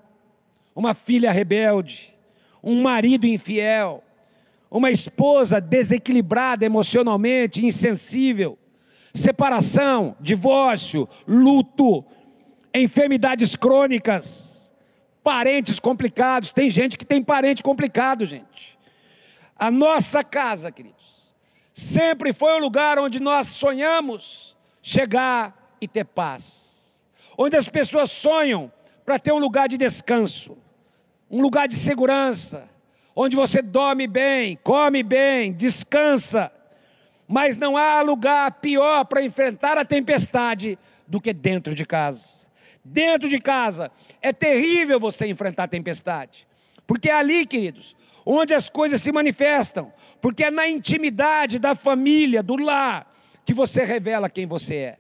uma 0.76 0.96
filha 0.96 1.32
rebelde, 1.32 2.16
um 2.64 2.82
marido 2.82 3.28
infiel, 3.28 4.04
uma 4.72 4.90
esposa 4.90 5.62
desequilibrada 5.62 6.66
emocionalmente, 6.66 7.64
insensível, 7.64 8.58
separação, 9.14 10.16
divórcio, 10.20 11.08
luto, 11.28 12.04
enfermidades 12.74 13.56
crônicas, 13.56 14.74
parentes 15.24 15.80
complicados. 15.80 16.52
Tem 16.52 16.68
gente 16.68 16.98
que 16.98 17.06
tem 17.06 17.22
parente 17.24 17.62
complicado, 17.62 18.26
gente. 18.26 18.80
A 19.56 19.70
nossa 19.70 20.24
casa, 20.24 20.72
queridos, 20.72 21.36
sempre 21.72 22.34
foi 22.34 22.54
o 22.54 22.60
lugar 22.60 22.98
onde 22.98 23.20
nós 23.20 23.46
sonhamos 23.46 24.51
chegar 24.82 25.76
e 25.80 25.88
ter 25.88 26.06
paz. 26.06 27.06
Onde 27.38 27.56
as 27.56 27.68
pessoas 27.68 28.12
sonham 28.12 28.72
para 29.06 29.20
ter 29.20 29.32
um 29.32 29.40
lugar 29.40 29.68
de 29.68 29.78
descanso, 29.78 30.58
um 31.30 31.42
lugar 31.42 31.68
de 31.68 31.76
segurança, 31.76 32.70
onde 33.16 33.36
você 33.36 33.62
dorme 33.62 34.08
bem, 34.08 34.58
come 34.64 35.04
bem, 35.04 35.52
descansa, 35.52 36.52
mas 37.28 37.58
não 37.58 37.78
há 37.78 38.02
lugar 38.02 38.52
pior 38.60 39.06
para 39.06 39.24
enfrentar 39.24 39.78
a 39.78 39.86
tempestade 39.86 40.78
do 41.08 41.20
que 41.20 41.34
dentro 41.34 41.74
de 41.74 41.86
casa. 41.86 42.42
Dentro 42.84 43.30
de 43.30 43.40
casa 43.40 43.92
é 44.22 44.34
terrível 44.34 45.00
você 45.00 45.28
enfrentar 45.28 45.64
a 45.64 45.68
tempestade, 45.68 46.48
porque 46.86 47.10
é 47.10 47.14
ali, 47.14 47.46
queridos, 47.46 47.96
onde 48.26 48.54
as 48.54 48.70
coisas 48.70 49.02
se 49.02 49.12
manifestam, 49.12 49.92
porque 50.22 50.44
é 50.44 50.52
na 50.52 50.68
intimidade 50.68 51.58
da 51.60 51.76
família, 51.76 52.44
do 52.44 52.56
lar, 52.56 53.11
que 53.46 53.54
você 53.54 53.84
revela 53.84 54.30
quem 54.30 54.46
você 54.46 54.76
é. 54.76 54.98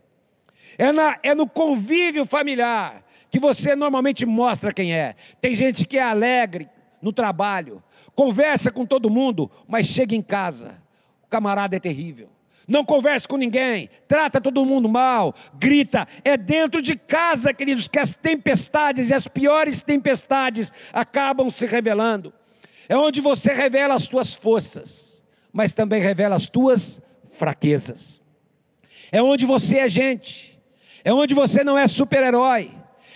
É, 0.78 0.92
na, 0.92 1.20
é 1.22 1.36
no 1.36 1.48
convívio 1.48 2.26
familiar 2.26 3.04
que 3.30 3.40
você 3.40 3.76
normalmente 3.76 4.26
mostra 4.26 4.74
quem 4.74 4.94
é. 4.94 5.16
Tem 5.40 5.56
gente 5.56 5.86
que 5.86 5.98
é 5.98 6.04
alegre 6.04 6.70
no 7.02 7.14
trabalho, 7.14 7.82
conversa 8.14 8.72
com 8.72 8.86
todo 8.86 9.10
mundo, 9.10 9.50
mas 9.68 9.88
chega 9.88 10.16
em 10.16 10.22
casa, 10.22 10.82
o 11.24 11.28
camarada 11.28 11.76
é 11.76 11.80
terrível. 11.80 12.30
Não 12.68 12.86
conversa 12.86 13.28
com 13.28 13.38
ninguém, 13.38 13.90
trata 14.08 14.40
todo 14.40 14.66
mundo 14.66 14.88
mal, 14.88 15.34
grita. 15.56 16.08
É 16.24 16.38
dentro 16.38 16.82
de 16.82 16.96
casa, 16.96 17.54
queridos, 17.54 17.88
que 17.88 18.00
as 18.00 18.14
tempestades 18.14 19.10
e 19.10 19.14
as 19.14 19.28
piores 19.28 19.82
tempestades 19.82 20.72
acabam 20.94 21.50
se 21.50 21.66
revelando. 21.66 22.34
É 22.88 22.96
onde 22.96 23.20
você 23.20 23.54
revela 23.54 23.96
as 23.96 24.08
tuas 24.08 24.34
forças, 24.34 25.24
mas 25.52 25.74
também 25.74 26.02
revela 26.02 26.36
as 26.36 26.48
tuas 26.48 27.02
fraquezas. 27.38 28.21
É 29.12 29.22
onde 29.22 29.46
você 29.46 29.80
é 29.80 29.90
gente 29.90 30.52
é 31.04 31.14
onde 31.14 31.34
você 31.34 31.64
não 31.64 31.78
é 31.78 31.88
super-herói. 31.88 32.72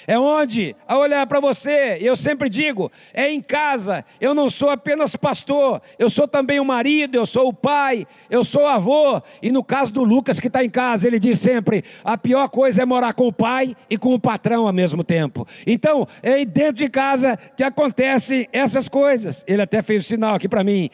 É 0.08 0.20
onde, 0.20 0.76
a 0.88 1.00
olhar 1.00 1.26
para 1.26 1.40
você, 1.40 1.98
eu 2.00 2.16
sempre 2.16 2.48
digo, 2.48 2.92
é 3.12 3.32
em 3.32 3.42
casa. 3.42 4.06
Eu 4.22 4.36
não 4.36 4.52
sou 4.52 4.70
apenas 4.70 5.16
pastor, 5.16 5.82
eu 5.98 6.12
sou 6.12 6.28
também 6.28 6.60
o 6.60 6.66
marido, 6.66 7.16
eu 7.16 7.26
sou 7.26 7.48
o 7.48 7.54
pai, 7.54 8.06
eu 8.30 8.44
sou 8.44 8.64
o 8.64 8.68
avô. 8.68 9.20
E 9.42 9.52
no 9.52 9.64
caso 9.64 9.92
do 9.92 10.04
Lucas 10.04 10.40
que 10.40 10.46
está 10.46 10.64
em 10.64 10.70
casa, 10.70 11.08
ele 11.08 11.18
diz 11.18 11.40
sempre: 11.40 11.84
a 12.04 12.16
pior 12.16 12.48
coisa 12.50 12.84
é 12.84 12.86
morar 12.86 13.14
com 13.14 13.28
o 13.28 13.34
pai 13.34 13.76
e 13.90 13.98
com 13.98 14.14
o 14.14 14.20
patrão 14.20 14.68
ao 14.68 14.74
mesmo 14.74 15.04
tempo. 15.04 15.48
Então, 15.66 16.08
é 16.22 16.46
dentro 16.46 16.76
de 16.76 16.88
casa 16.88 17.36
que 17.58 17.64
acontecem 17.64 18.48
essas 18.54 18.88
coisas. 18.88 19.44
Ele 19.48 19.64
até 19.64 19.82
fez 19.82 20.06
o 20.06 20.08
sinal 20.08 20.36
aqui 20.36 20.48
para 20.48 20.64
mim. 20.64 20.92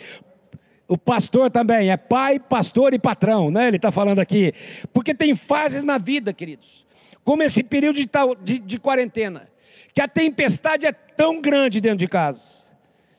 O 0.92 0.98
pastor 0.98 1.50
também 1.50 1.90
é 1.90 1.96
pai, 1.96 2.38
pastor 2.38 2.94
e 2.94 3.00
patrão, 3.00 3.50
né? 3.50 3.70
Ele 3.70 3.78
está 3.78 3.94
falando 3.94 4.20
aqui. 4.20 4.54
Porque 4.92 5.16
tem 5.16 5.34
fases 5.34 5.84
na 5.84 5.98
vida, 5.98 6.34
queridos, 6.34 6.86
como 7.24 7.44
esse 7.44 7.64
período 7.64 7.96
de, 7.96 8.10
de, 8.44 8.60
de 8.60 8.78
quarentena, 8.78 9.50
que 9.94 10.02
a 10.02 10.08
tempestade 10.10 10.86
é 10.86 10.92
tão 10.92 11.40
grande 11.40 11.80
dentro 11.80 12.00
de 12.00 12.10
casa, 12.10 12.70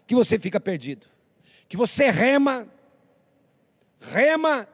que 0.06 0.14
você 0.14 0.38
fica 0.38 0.60
perdido. 0.60 1.06
Que 1.66 1.74
você 1.74 2.10
rema, 2.10 2.68
rema, 3.98 4.68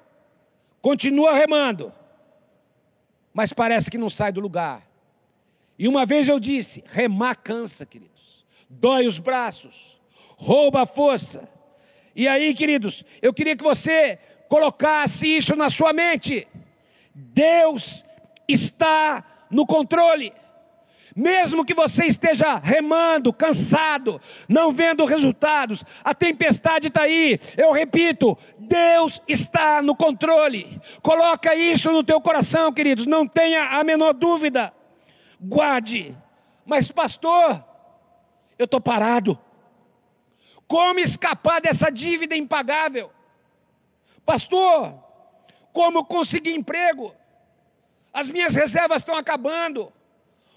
continua 0.82 1.34
remando, 1.34 1.92
mas 3.32 3.52
parece 3.52 3.88
que 3.88 3.96
não 3.96 4.10
sai 4.10 4.32
do 4.32 4.40
lugar. 4.40 4.82
E 5.78 5.86
uma 5.86 6.04
vez 6.04 6.26
eu 6.26 6.40
disse: 6.40 6.82
remar 6.88 7.36
cansa, 7.36 7.86
queridos, 7.86 8.44
dói 8.68 9.06
os 9.06 9.20
braços, 9.20 10.00
rouba 10.36 10.82
a 10.82 10.86
força 10.86 11.48
e 12.18 12.26
aí, 12.26 12.52
queridos, 12.52 13.04
eu 13.22 13.32
queria 13.32 13.54
que 13.54 13.62
você 13.62 14.18
colocasse 14.48 15.24
isso 15.24 15.54
na 15.54 15.70
sua 15.70 15.92
mente. 15.92 16.48
Deus 17.14 18.04
está 18.48 19.24
no 19.48 19.64
controle. 19.64 20.32
Mesmo 21.14 21.64
que 21.64 21.72
você 21.72 22.06
esteja 22.06 22.56
remando, 22.56 23.32
cansado, 23.32 24.20
não 24.48 24.72
vendo 24.72 25.04
resultados, 25.04 25.84
a 26.02 26.12
tempestade 26.12 26.88
está 26.88 27.02
aí. 27.02 27.38
Eu 27.56 27.70
repito, 27.70 28.36
Deus 28.58 29.22
está 29.28 29.80
no 29.80 29.94
controle. 29.94 30.80
Coloca 31.00 31.54
isso 31.54 31.92
no 31.92 32.02
teu 32.02 32.20
coração, 32.20 32.72
queridos. 32.72 33.06
Não 33.06 33.28
tenha 33.28 33.78
a 33.78 33.84
menor 33.84 34.12
dúvida. 34.12 34.72
Guarde. 35.40 36.16
Mas 36.66 36.90
pastor, 36.90 37.64
eu 38.58 38.64
estou 38.64 38.80
parado. 38.80 39.38
Como 40.68 41.00
escapar 41.00 41.62
dessa 41.62 41.90
dívida 41.90 42.36
impagável? 42.36 43.10
Pastor, 44.24 44.94
como 45.72 46.04
conseguir 46.04 46.54
emprego? 46.54 47.14
As 48.12 48.28
minhas 48.28 48.54
reservas 48.54 49.00
estão 49.00 49.16
acabando. 49.16 49.90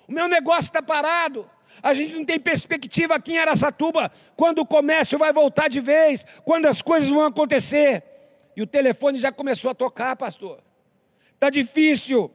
O 0.08 0.12
meu 0.12 0.28
negócio 0.28 0.64
está 0.64 0.82
parado. 0.82 1.50
A 1.82 1.94
gente 1.94 2.14
não 2.14 2.26
tem 2.26 2.38
perspectiva 2.38 3.16
aqui 3.16 3.34
em 3.34 3.38
Aracatuba 3.38 4.12
quando 4.36 4.60
o 4.60 4.66
comércio 4.66 5.18
vai 5.18 5.32
voltar 5.32 5.70
de 5.70 5.80
vez, 5.80 6.26
quando 6.44 6.66
as 6.66 6.82
coisas 6.82 7.08
vão 7.08 7.24
acontecer. 7.24 8.04
E 8.56 8.62
o 8.62 8.68
telefone 8.68 9.18
já 9.18 9.32
começou 9.32 9.72
a 9.72 9.76
tocar, 9.76 10.18
pastor. 10.18 10.62
Está 11.34 11.50
difícil. 11.50 12.30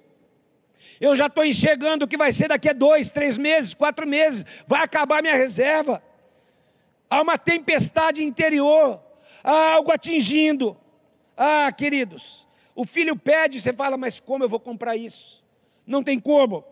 Eu 0.99 1.15
já 1.15 1.27
estou 1.27 1.45
enxergando 1.45 2.07
o 2.07 2.09
que 2.09 2.17
vai 2.17 2.33
ser 2.33 2.49
daqui 2.49 2.71
a 2.71 2.73
dois, 2.73 3.11
três 3.11 3.37
meses, 3.37 3.75
quatro 3.75 4.07
meses. 4.07 4.47
Vai 4.67 4.83
acabar 4.83 5.21
minha 5.21 5.37
reserva. 5.37 6.03
Há 7.09 7.23
uma 7.23 7.39
tempestade 7.39 8.23
interior. 8.23 9.01
Há 9.43 9.75
algo 9.75 9.93
atingindo. 9.93 10.77
Ah, 11.37 11.71
queridos, 11.71 12.47
o 12.75 12.85
filho 12.85 13.17
pede, 13.17 13.61
você 13.61 13.73
fala, 13.73 13.97
mas 13.97 14.21
como 14.21 14.45
eu 14.45 14.49
vou 14.49 14.61
comprar 14.61 14.97
isso? 14.97 15.45
Não 15.87 16.03
tem 16.03 16.19
como. 16.19 16.65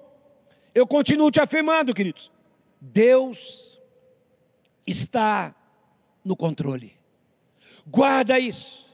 Eu 0.74 0.86
continuo 0.86 1.30
te 1.30 1.40
afirmando, 1.40 1.94
queridos. 1.94 2.32
Deus 2.80 3.80
está 4.86 5.54
no 6.24 6.36
controle. 6.36 6.96
Guarda 7.86 8.38
isso. 8.38 8.92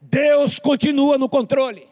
Deus 0.00 0.58
continua 0.58 1.16
no 1.16 1.28
controle. 1.28 1.88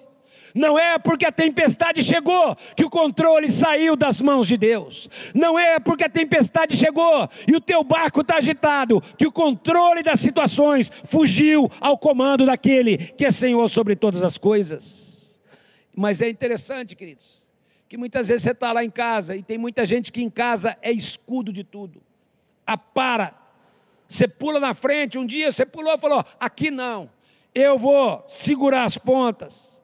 Não 0.55 0.79
é 0.79 0.99
porque 0.99 1.25
a 1.25 1.33
tempestade 1.33 2.03
chegou 2.03 2.57
que 2.77 2.85
o 2.85 2.91
controle 2.91 3.51
saiu 3.51 3.97
das 3.97 4.21
mãos 4.21 4.47
de 4.47 4.57
Deus. 4.57 5.09
Não 5.35 5.59
é 5.59 5.79
porque 5.79 6.05
a 6.05 6.09
tempestade 6.09 6.77
chegou 6.77 7.29
e 7.47 7.57
o 7.57 7.61
teu 7.61 7.83
barco 7.83 8.21
está 8.21 8.37
agitado 8.37 9.01
que 9.17 9.27
o 9.27 9.33
controle 9.33 10.03
das 10.03 10.21
situações 10.21 10.91
fugiu 11.05 11.71
ao 11.81 11.97
comando 11.97 12.45
daquele 12.45 12.99
que 12.99 13.25
é 13.25 13.31
Senhor 13.31 13.69
sobre 13.69 13.97
todas 13.97 14.23
as 14.23 14.37
coisas. 14.37 15.39
Mas 15.95 16.21
é 16.21 16.29
interessante, 16.29 16.95
queridos, 16.95 17.47
que 17.89 17.97
muitas 17.97 18.29
vezes 18.29 18.43
você 18.43 18.53
está 18.53 18.73
lá 18.73 18.85
em 18.85 18.91
casa 18.91 19.37
e 19.37 19.43
tem 19.43 19.59
muita 19.59 19.85
gente 19.85 20.13
que 20.13 20.23
em 20.23 20.31
casa 20.31 20.77
é 20.83 20.93
escudo 20.93 21.53
de 21.53 21.65
tudo. 21.65 22.03
Apara. 22.67 23.35
Você 24.09 24.29
pula 24.29 24.61
na 24.61 24.75
frente, 24.75 25.19
um 25.19 25.25
dia 25.25 25.51
você 25.51 25.65
pulou 25.65 25.95
e 25.95 25.99
falou: 25.99 26.23
aqui 26.39 26.71
não, 26.71 27.11
eu 27.55 27.79
vou 27.79 28.25
segurar 28.29 28.85
as 28.85 28.99
pontas 28.99 29.82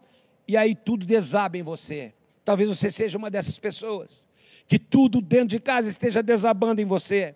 e 0.49 0.57
aí 0.57 0.75
tudo 0.75 1.05
desaba 1.05 1.59
em 1.59 1.63
você. 1.63 2.15
Talvez 2.43 2.71
você 2.71 2.91
seja 2.91 3.19
uma 3.19 3.31
dessas 3.31 3.59
pessoas, 3.59 4.27
que 4.67 4.79
tudo 4.79 5.21
dentro 5.21 5.49
de 5.49 5.61
casa 5.61 5.91
esteja 5.91 6.23
desabando 6.23 6.81
em 6.81 6.87
você. 6.87 7.35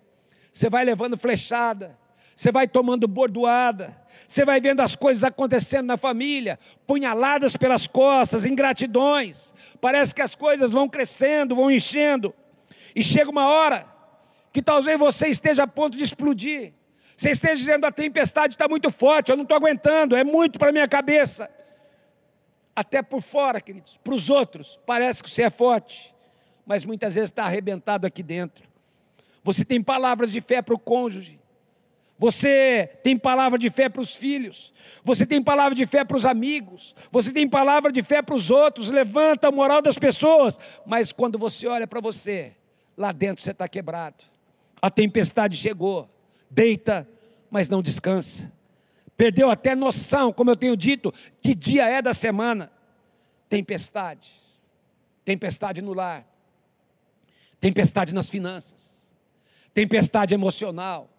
Você 0.51 0.67
vai 0.67 0.83
levando 0.83 1.15
flechada, 1.15 1.95
você 2.35 2.51
vai 2.51 2.67
tomando 2.67 3.07
bordoada, 3.07 3.95
você 4.27 4.43
vai 4.43 4.59
vendo 4.59 4.79
as 4.79 4.95
coisas 4.95 5.23
acontecendo 5.23 5.85
na 5.85 5.95
família, 5.97 6.59
punhaladas 6.87 7.55
pelas 7.55 7.85
costas, 7.85 8.43
ingratidões. 8.43 9.53
Parece 9.79 10.15
que 10.15 10.21
as 10.21 10.33
coisas 10.33 10.71
vão 10.71 10.89
crescendo, 10.89 11.55
vão 11.55 11.69
enchendo, 11.69 12.33
e 12.95 13.03
chega 13.03 13.29
uma 13.29 13.47
hora 13.47 13.85
que 14.51 14.61
talvez 14.61 14.97
você 14.97 15.27
esteja 15.27 15.63
a 15.63 15.67
ponto 15.67 15.95
de 15.95 16.03
explodir. 16.03 16.73
Você 17.15 17.29
esteja 17.29 17.55
dizendo: 17.55 17.85
a 17.85 17.91
tempestade 17.91 18.55
está 18.55 18.67
muito 18.67 18.89
forte, 18.89 19.29
eu 19.29 19.35
não 19.35 19.43
estou 19.43 19.57
aguentando, 19.57 20.15
é 20.15 20.23
muito 20.23 20.57
para 20.57 20.71
minha 20.71 20.87
cabeça 20.87 21.47
até 22.75 23.01
por 23.01 23.21
fora, 23.21 23.61
queridos. 23.61 23.97
Para 24.03 24.13
os 24.13 24.29
outros, 24.29 24.79
parece 24.85 25.21
que 25.21 25.29
você 25.29 25.43
é 25.43 25.49
forte, 25.49 26.13
mas 26.65 26.85
muitas 26.85 27.15
vezes 27.15 27.29
está 27.29 27.43
arrebentado 27.43 28.07
aqui 28.07 28.23
dentro. 28.23 28.63
Você 29.43 29.63
tem 29.65 29.81
palavras 29.81 30.31
de 30.31 30.41
fé 30.41 30.61
para 30.61 30.73
o 30.73 30.79
cônjuge, 30.79 31.39
você 32.17 32.89
tem 33.03 33.17
palavra 33.17 33.59
de 33.59 33.69
fé 33.69 33.89
para 33.89 34.01
os 34.01 34.15
filhos, 34.15 34.73
você 35.03 35.25
tem 35.25 35.43
palavra 35.43 35.75
de 35.75 35.85
fé 35.85 36.05
para 36.05 36.15
os 36.15 36.25
amigos, 36.25 36.95
você 37.11 37.31
tem 37.31 37.47
palavra 37.49 37.91
de 37.91 38.01
fé 38.01 38.21
para 38.21 38.35
os 38.35 38.49
outros, 38.49 38.89
levanta 38.89 39.49
a 39.49 39.51
moral 39.51 39.81
das 39.81 39.97
pessoas, 39.97 40.59
mas 40.85 41.11
quando 41.11 41.37
você 41.37 41.67
olha 41.67 41.85
para 41.85 41.99
você, 41.99 42.53
lá 42.97 43.11
dentro 43.11 43.43
você 43.43 43.51
está 43.51 43.67
quebrado. 43.67 44.23
A 44.81 44.89
tempestade 44.89 45.57
chegou, 45.57 46.09
deita, 46.49 47.07
mas 47.51 47.69
não 47.69 47.81
descansa 47.81 48.51
perdeu 49.15 49.49
até 49.49 49.75
noção, 49.75 50.33
como 50.33 50.49
eu 50.49 50.55
tenho 50.55 50.75
dito, 50.75 51.13
que 51.41 51.53
dia 51.53 51.87
é 51.87 52.01
da 52.01 52.13
semana. 52.13 52.71
Tempestade, 53.49 54.31
tempestade 55.23 55.81
no 55.81 55.93
lar, 55.93 56.25
tempestade 57.59 58.13
nas 58.13 58.29
finanças, 58.29 59.11
tempestade 59.73 60.33
emocional, 60.33 61.09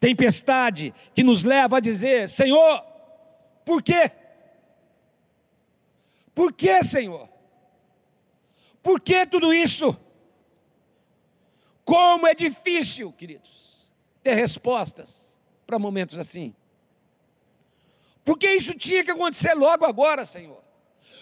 tempestade 0.00 0.94
que 1.14 1.24
nos 1.24 1.42
leva 1.42 1.78
a 1.78 1.80
dizer: 1.80 2.28
Senhor, 2.28 2.84
por 3.64 3.82
quê? 3.82 4.10
Por 6.34 6.52
que, 6.52 6.82
Senhor? 6.82 7.28
Por 8.82 9.00
que 9.00 9.26
tudo 9.26 9.52
isso? 9.52 9.96
Como 11.84 12.26
é 12.26 12.34
difícil, 12.34 13.12
queridos, 13.12 13.90
ter 14.22 14.34
respostas 14.34 15.36
para 15.66 15.78
momentos 15.78 16.18
assim. 16.18 16.54
Porque 18.24 18.48
isso 18.52 18.74
tinha 18.74 19.04
que 19.04 19.10
acontecer 19.10 19.54
logo 19.54 19.84
agora, 19.84 20.24
Senhor. 20.24 20.62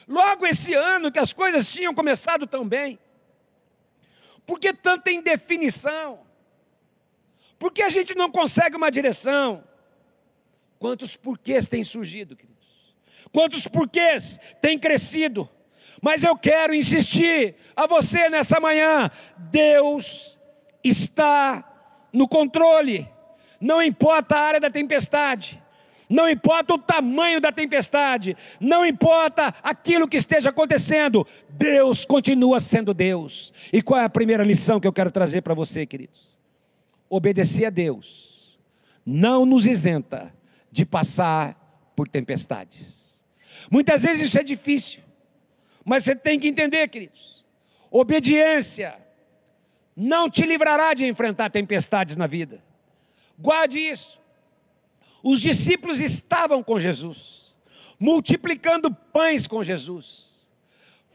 Logo 0.07 0.47
esse 0.47 0.75
ano 0.75 1.11
que 1.11 1.19
as 1.19 1.33
coisas 1.33 1.71
tinham 1.71 1.95
começado 1.95 2.47
tão 2.47 2.69
bem. 2.69 2.99
Por 4.47 4.59
que 4.59 4.73
tanta 4.73 5.11
indefinição? 5.11 6.21
Por 7.59 7.73
que 7.73 7.83
a 7.83 7.91
gente 7.91 8.15
não 8.15 8.31
consegue 8.31 8.77
uma 8.77 8.91
direção? 8.91 9.63
Quantos 10.79 11.17
porquês 11.17 11.69
têm 11.69 11.85
surgido, 11.85 12.35
queridos? 12.35 12.95
Quantos 13.33 13.69
porquês 13.69 14.41
têm 14.61 14.79
crescido? 14.79 15.49
Mas 16.03 16.25
eu 16.25 16.37
quero 16.37 16.75
insistir 16.75 17.55
a 17.77 17.87
você 17.87 18.29
nessa 18.29 18.59
manhã: 18.59 19.11
Deus 19.37 20.39
está 20.83 21.65
no 22.13 22.27
controle, 22.27 23.09
não 23.61 23.83
importa 23.83 24.37
a 24.37 24.41
área 24.41 24.61
da 24.61 24.71
tempestade, 24.71 25.63
não 26.11 26.29
importa 26.29 26.75
o 26.75 26.79
tamanho 26.79 27.41
da 27.41 27.53
tempestade, 27.53 28.37
não 28.59 28.85
importa 28.85 29.55
aquilo 29.63 30.09
que 30.09 30.17
esteja 30.17 30.51
acontecendo, 30.51 31.25
Deus 31.51 32.05
continua 32.05 32.59
sendo 32.59 32.93
Deus. 32.93 33.53
E 33.73 33.81
qual 33.81 34.01
é 34.01 34.05
a 34.05 34.11
primeira 34.11 34.43
lição 34.43 34.81
que 34.81 34.89
eu 34.89 34.93
quero 34.93 35.13
trazer 35.13 35.41
para 35.41 35.55
você, 35.55 35.87
queridos? 35.87 36.37
Obedecer 37.09 37.67
a 37.67 37.71
Deus 37.71 38.59
não 39.07 39.47
nos 39.47 39.67
isenta 39.67 40.35
de 40.71 40.85
passar 40.85 41.93
por 41.95 42.09
tempestades. 42.09 43.23
Muitas 43.71 44.03
vezes 44.03 44.27
isso 44.27 44.39
é 44.39 44.43
difícil, 44.43 45.03
mas 45.85 46.05
você 46.05 46.17
tem 46.17 46.39
que 46.41 46.49
entender, 46.49 46.89
queridos, 46.89 47.45
obediência 47.91 48.97
não 49.97 50.29
te 50.31 50.43
livrará 50.43 50.95
de 50.95 51.07
enfrentar 51.07 51.51
tempestades 51.51 52.17
na 52.17 52.27
vida. 52.27 52.63
Guarde 53.39 53.79
isso. 53.79 54.20
Os 55.23 55.41
discípulos 55.41 56.01
estavam 56.01 56.63
com 56.63 56.79
Jesus, 56.79 57.55
multiplicando 57.99 58.93
pães 58.93 59.47
com 59.47 59.63
Jesus, 59.63 60.49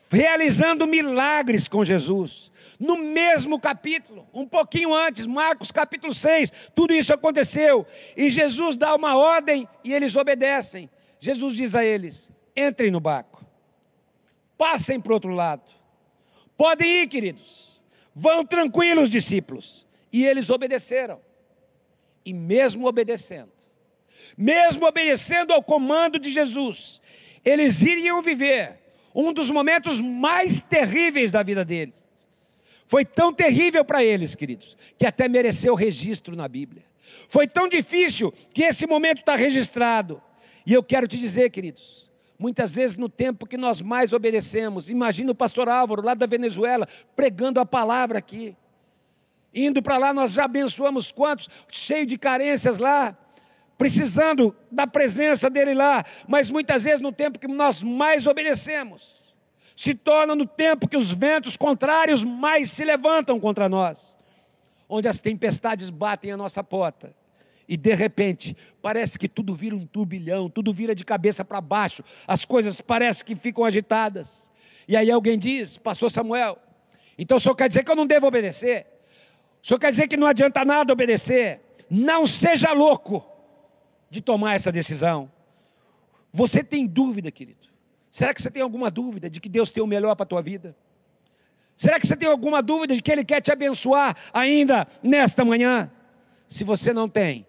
realizando 0.10 0.88
milagres 0.88 1.68
com 1.68 1.84
Jesus. 1.84 2.52
No 2.78 2.98
mesmo 2.98 3.60
capítulo, 3.60 4.28
um 4.34 4.46
pouquinho 4.46 4.94
antes, 4.94 5.26
Marcos 5.26 5.72
capítulo 5.72 6.13
6, 6.13 6.52
tudo 6.76 6.94
isso 6.94 7.13
aconteceu. 7.13 7.88
E 8.18 8.30
Jesus 8.30 8.76
dá 8.76 8.94
uma 8.94 9.18
ordem 9.18 9.68
e 9.84 9.94
eles 9.94 10.15
obedecem. 10.15 10.89
Jesus 11.20 11.56
diz 11.56 11.74
a 11.74 11.86
eles: 11.86 12.32
entrem 12.56 12.91
no 12.91 13.00
barco, 13.00 13.46
passem 14.58 15.00
para 15.00 15.12
o 15.12 15.13
outro 15.13 15.32
lado. 15.32 15.63
Podem 16.58 17.02
ir, 17.02 17.08
queridos. 17.08 17.82
Vão 18.13 18.46
tranquilos, 18.46 19.10
discípulos. 19.10 19.86
E 20.12 20.26
eles 20.26 20.50
obedeceram. 20.50 21.20
E 22.26 22.34
mesmo 22.34 22.88
obedecendo, 22.88 23.52
mesmo 24.38 24.86
obedecendo 24.86 25.54
ao 25.54 25.63
comando 25.63 26.19
de 26.19 26.30
Jesus, 26.30 27.01
eles 27.43 27.82
iriam 27.82 28.21
viver 28.21 28.80
um 29.13 29.32
dos 29.32 29.49
momentos 29.49 30.01
mais 30.01 30.62
terríveis 30.62 31.32
da 31.32 31.41
vida 31.41 31.63
deles. 31.63 31.93
Foi 32.88 33.06
tão 33.06 33.34
terrível 33.34 33.84
para 33.84 34.04
eles, 34.04 34.36
queridos, 34.36 34.78
que 34.97 35.06
até 35.06 35.28
mereceu 35.28 35.73
registro 35.73 36.36
na 36.36 36.47
Bíblia. 36.47 36.84
Foi 37.30 37.47
tão 37.47 37.67
difícil 37.67 38.34
que 38.54 38.63
esse 38.63 38.86
momento 38.86 39.19
está 39.19 39.36
registrado. 39.36 40.21
E 40.65 40.73
eu 40.73 40.84
quero 40.84 41.08
te 41.08 41.17
dizer, 41.17 41.49
queridos, 41.49 42.12
muitas 42.38 42.75
vezes 42.75 42.97
no 42.97 43.10
tempo 43.10 43.47
que 43.47 43.58
nós 43.58 43.82
mais 43.82 44.12
obedecemos, 44.13 44.89
imagina 44.89 45.32
o 45.32 45.36
pastor 45.36 45.69
Álvaro, 45.69 46.04
lá 46.04 46.13
da 46.13 46.25
Venezuela, 46.25 46.88
pregando 47.15 47.60
a 47.60 47.65
palavra 47.65 48.19
aqui. 48.19 48.56
Indo 49.54 49.82
para 49.82 49.97
lá, 49.97 50.13
nós 50.13 50.34
já 50.34 50.43
abençoamos 50.43 51.12
quantos? 51.12 51.49
Cheio 51.71 52.06
de 52.06 52.17
carências 52.17 52.78
lá 52.78 53.17
precisando 53.78 54.56
da 54.72 54.88
presença 54.88 55.50
dele 55.50 55.74
lá, 55.74 56.06
mas 56.28 56.50
muitas 56.50 56.84
vezes 56.84 57.02
no 57.02 57.12
tempo 57.12 57.40
que 57.40 57.48
nós 57.48 57.82
mais 57.82 58.26
obedecemos, 58.26 59.34
se 59.76 59.94
torna 59.94 60.36
no 60.36 60.46
tempo 60.46 60.88
que 60.88 60.96
os 60.96 61.12
ventos 61.12 61.58
contrários 61.58 62.24
mais 62.24 62.72
se 62.72 62.86
levantam 62.86 63.40
contra 63.40 63.68
nós, 63.68 64.18
onde 64.88 65.08
as 65.08 65.20
tempestades 65.20 65.90
batem 65.90 66.32
a 66.32 66.38
nossa 66.38 66.64
porta. 66.64 67.14
E 67.68 67.76
de 67.76 67.94
repente, 67.94 68.56
parece 68.82 69.20
que 69.20 69.28
tudo 69.28 69.54
vira 69.54 69.76
um 69.76 69.86
turbilhão, 69.86 70.50
tudo 70.50 70.72
vira 70.72 70.96
de 70.96 71.04
cabeça 71.04 71.44
para 71.44 71.60
baixo, 71.60 72.04
as 72.26 72.46
coisas 72.46 72.80
parecem 72.80 73.26
que 73.26 73.36
ficam 73.36 73.66
agitadas. 73.66 74.50
E 74.88 74.96
aí 74.96 75.12
alguém 75.12 75.38
diz, 75.38 75.78
Pastor 75.78 76.10
Samuel, 76.10 76.58
então 77.18 77.38
o 77.38 77.40
senhor 77.40 77.56
quer 77.56 77.68
dizer 77.68 77.84
que 77.84 77.92
eu 77.92 77.96
não 77.96 78.06
devo 78.06 78.28
obedecer? 78.28 78.86
O 79.62 79.68
senhor 79.68 79.80
quer 79.80 79.92
dizer 79.92 80.08
que 80.08 80.16
não 80.16 80.28
adianta 80.28 80.64
nada 80.64 80.94
obedecer? 80.94 81.60
Não 81.90 82.26
seja 82.26 82.72
louco 82.72 83.35
de 84.10 84.22
tomar 84.22 84.56
essa 84.56 84.72
decisão. 84.72 85.32
Você 86.34 86.63
tem 86.63 86.86
dúvida, 86.86 87.32
querido? 87.32 87.68
Será 88.12 88.34
que 88.34 88.41
você 88.41 88.50
tem 88.50 88.62
alguma 88.62 88.89
dúvida 88.89 89.30
de 89.30 89.39
que 89.39 89.50
Deus 89.50 89.72
tem 89.72 89.84
o 89.84 89.88
melhor 89.88 90.15
para 90.15 90.24
a 90.24 90.28
tua 90.28 90.41
vida? 90.41 90.76
Será 91.76 92.00
que 92.00 92.08
você 92.08 92.15
tem 92.15 92.30
alguma 92.30 92.62
dúvida 92.62 92.96
de 92.96 93.02
que 93.02 93.12
Ele 93.12 93.26
quer 93.26 93.41
te 93.41 93.52
abençoar 93.52 94.15
ainda 94.34 94.88
nesta 95.04 95.44
manhã? 95.44 95.91
Se 96.48 96.63
você 96.63 96.94
não 96.94 97.10
tem, 97.10 97.46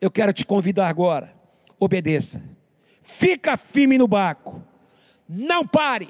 eu 0.00 0.10
quero 0.10 0.32
te 0.32 0.44
convidar 0.44 0.88
agora. 0.88 1.34
Obedeça. 1.78 2.42
Fica 3.02 3.56
firme 3.56 3.98
no 3.98 4.08
barco. 4.08 4.62
Não 5.28 5.66
pare. 5.66 6.08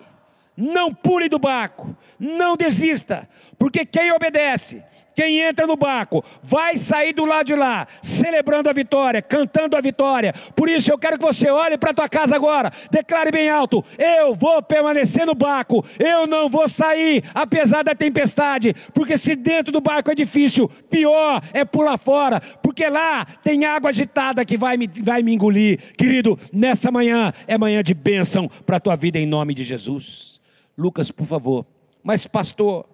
Não 0.57 0.95
pule 0.95 1.29
do 1.29 1.39
barco. 1.39 1.97
Não 2.19 2.57
desista. 2.57 3.29
Porque 3.59 3.85
quem 3.85 4.13
obedece 4.13 4.85
quem 5.17 5.41
entra 5.41 5.67
no 5.67 5.77
barco 5.77 6.23
vai 6.43 6.77
sair 6.77 7.15
do 7.15 7.25
lado 7.25 7.47
de 7.47 7.55
lá, 7.55 7.89
celebrando 8.03 8.69
a 8.69 8.73
vitória, 8.73 9.23
cantando 9.23 9.75
a 9.75 9.81
vitória. 9.81 10.35
Por 10.55 10.69
isso 10.69 10.93
eu 10.93 10.99
quero 10.99 11.19
que 11.19 11.25
você 11.25 11.51
olhe 11.51 11.79
para 11.79 11.95
tua 11.95 12.07
casa 12.07 12.37
agora, 12.37 12.71
declare 12.91 13.33
bem 13.33 13.49
alto: 13.49 13.83
eu 13.99 14.35
vou 14.35 14.63
permanecer 14.63 15.25
no 15.25 15.35
barco, 15.35 15.83
eu 15.99 16.27
não 16.27 16.51
vou 16.51 16.69
sair, 16.69 17.25
apesar 17.35 17.83
da 17.83 17.95
tempestade, 17.95 18.75
porque 18.93 19.17
se 19.17 19.35
dentro 19.35 19.73
do 19.73 19.81
barco 19.81 20.11
é 20.11 20.15
difícil, 20.15 20.69
pior 20.91 21.41
é 21.55 21.65
pular 21.65 21.97
fora, 21.97 22.41
porque 22.63 22.87
lá 22.87 23.25
tem 23.43 23.65
água 23.65 23.89
agitada 23.89 24.45
que 24.45 24.59
vai 24.59 24.77
me, 24.77 24.87
vai 24.87 25.23
me 25.23 25.33
engolir. 25.33 25.95
Querido, 25.97 26.39
nessa 26.53 26.91
manhã 26.91 27.33
é 27.47 27.57
manhã 27.57 27.83
de 27.83 27.95
bênção 27.95 28.51
para 28.67 28.77
a 28.77 28.81
tua 28.81 28.97
vida 28.97 29.19
em 29.19 29.25
nome 29.25 29.55
de 29.55 29.65
Jesus. 29.65 30.39
Lucas, 30.77 31.11
por 31.11 31.27
favor. 31.27 31.65
Mas, 32.05 32.27
pastor, 32.27 32.87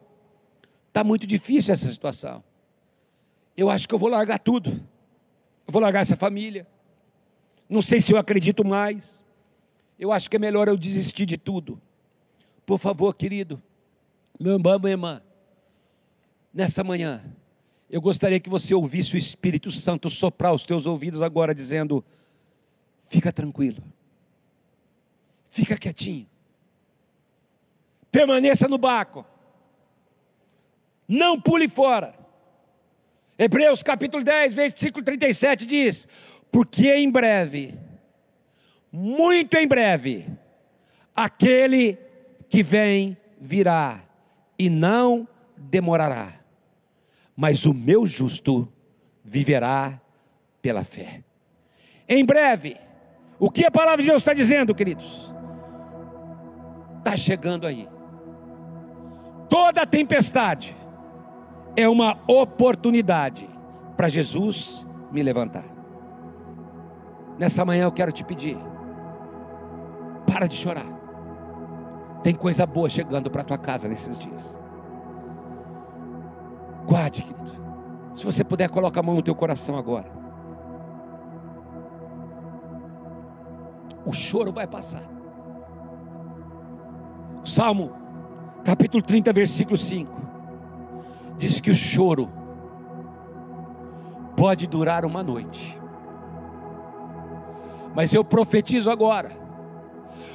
Está 0.93 1.03
muito 1.03 1.27
difícil 1.27 1.73
essa 1.73 1.89
situação. 1.89 2.45
Eu 3.57 3.71
acho 3.71 3.89
que 3.89 3.95
eu 3.95 3.99
vou 3.99 4.11
largar 4.11 4.39
tudo. 4.39 4.73
Eu 5.67 5.73
vou 5.73 5.81
largar 5.81 6.01
essa 6.01 6.19
família. 6.19 6.67
Não 7.67 7.81
sei 7.81 7.99
se 7.99 8.13
eu 8.13 8.19
acredito 8.19 8.63
mais. 8.63 9.25
Eu 9.99 10.13
acho 10.13 10.29
que 10.29 10.37
é 10.37 10.39
melhor 10.39 10.69
eu 10.69 10.77
desistir 10.77 11.25
de 11.25 11.39
tudo. 11.39 11.81
Por 12.67 12.79
favor, 12.79 13.15
querido, 13.15 13.63
meu 14.39 14.53
irmão, 14.53 14.79
minha 14.79 14.93
irmã, 14.93 15.23
nessa 16.53 16.85
manhã, 16.85 17.25
eu 17.89 18.03
gostaria 18.03 18.39
que 18.39 18.51
você 18.51 18.75
ouvisse 18.75 19.15
o 19.15 19.19
Espírito 19.19 19.71
Santo 19.71 20.11
soprar 20.11 20.53
os 20.53 20.65
teus 20.65 20.85
ouvidos 20.85 21.23
agora, 21.23 21.55
dizendo: 21.55 22.05
fica 23.09 23.33
tranquilo, 23.33 23.83
fica 25.49 25.79
quietinho, 25.79 26.27
permaneça 28.11 28.69
no 28.69 28.77
barco, 28.77 29.25
não 31.09 31.41
pule 31.41 31.69
fora. 31.69 32.15
Hebreus 33.39 33.83
capítulo 33.83 34.23
10, 34.23 34.55
versículo 34.55 35.05
37 35.05 35.67
diz: 35.67 36.09
Porque 36.51 36.93
em 36.95 37.11
breve, 37.11 37.75
muito 38.91 39.57
em 39.57 39.67
breve, 39.67 40.27
aquele 41.15 41.99
que 42.49 42.63
vem 42.63 43.17
virá 43.41 44.05
e 44.59 44.69
não 44.69 45.27
demorará, 45.57 46.35
mas 47.35 47.65
o 47.65 47.73
meu 47.73 48.07
justo 48.07 48.71
viverá 49.25 50.01
pela 50.61 50.85
fé. 50.85 51.25
Em 52.09 52.25
breve, 52.25 52.77
o 53.39 53.51
que 53.51 53.65
a 53.65 53.71
palavra 53.71 54.03
de 54.03 54.09
Deus 54.09 54.21
está 54.21 54.33
dizendo, 54.33 54.75
queridos? 54.75 55.33
Está 56.99 57.17
chegando 57.17 57.67
aí. 57.67 57.89
Toda 59.49 59.87
tempestade, 59.87 60.77
é 61.77 61.89
uma 61.89 62.19
oportunidade 62.27 63.49
para 63.97 64.09
Jesus 64.09 64.87
me 65.11 65.23
levantar. 65.23 65.65
Nessa 67.39 67.65
manhã 67.65 67.85
eu 67.85 67.93
quero 67.93 68.13
te 68.13 68.25
pedir, 68.25 68.59
para 70.27 70.47
de 70.47 70.57
chorar. 70.57 70.87
Tem 72.23 72.35
coisa 72.35 72.67
boa 72.67 72.89
chegando 72.89 73.31
para 73.31 73.43
tua 73.43 73.59
casa 73.59 73.89
nesses 73.89 74.19
dias. 74.19 74.59
Guarde, 76.87 77.23
querido. 77.23 77.51
Se 78.15 78.25
você 78.25 78.45
puder, 78.45 78.69
coloca 78.69 79.01
a 79.01 79.03
mão 79.03 79.17
no 79.17 79.23
teu 79.23 79.35
coração 79.35 79.77
agora. 79.77 80.11
O 84.05 84.13
choro 84.13 84.53
vai 84.53 84.67
passar. 84.67 85.03
Salmo, 87.45 87.93
capítulo 88.65 89.03
30, 89.03 89.33
versículo 89.33 89.77
5 89.77 90.22
diz 91.39 91.61
que 91.61 91.71
o 91.71 91.75
choro 91.75 92.31
pode 94.37 94.67
durar 94.67 95.05
uma 95.05 95.23
noite. 95.23 95.79
Mas 97.95 98.13
eu 98.13 98.25
profetizo 98.25 98.91
agora. 98.91 99.33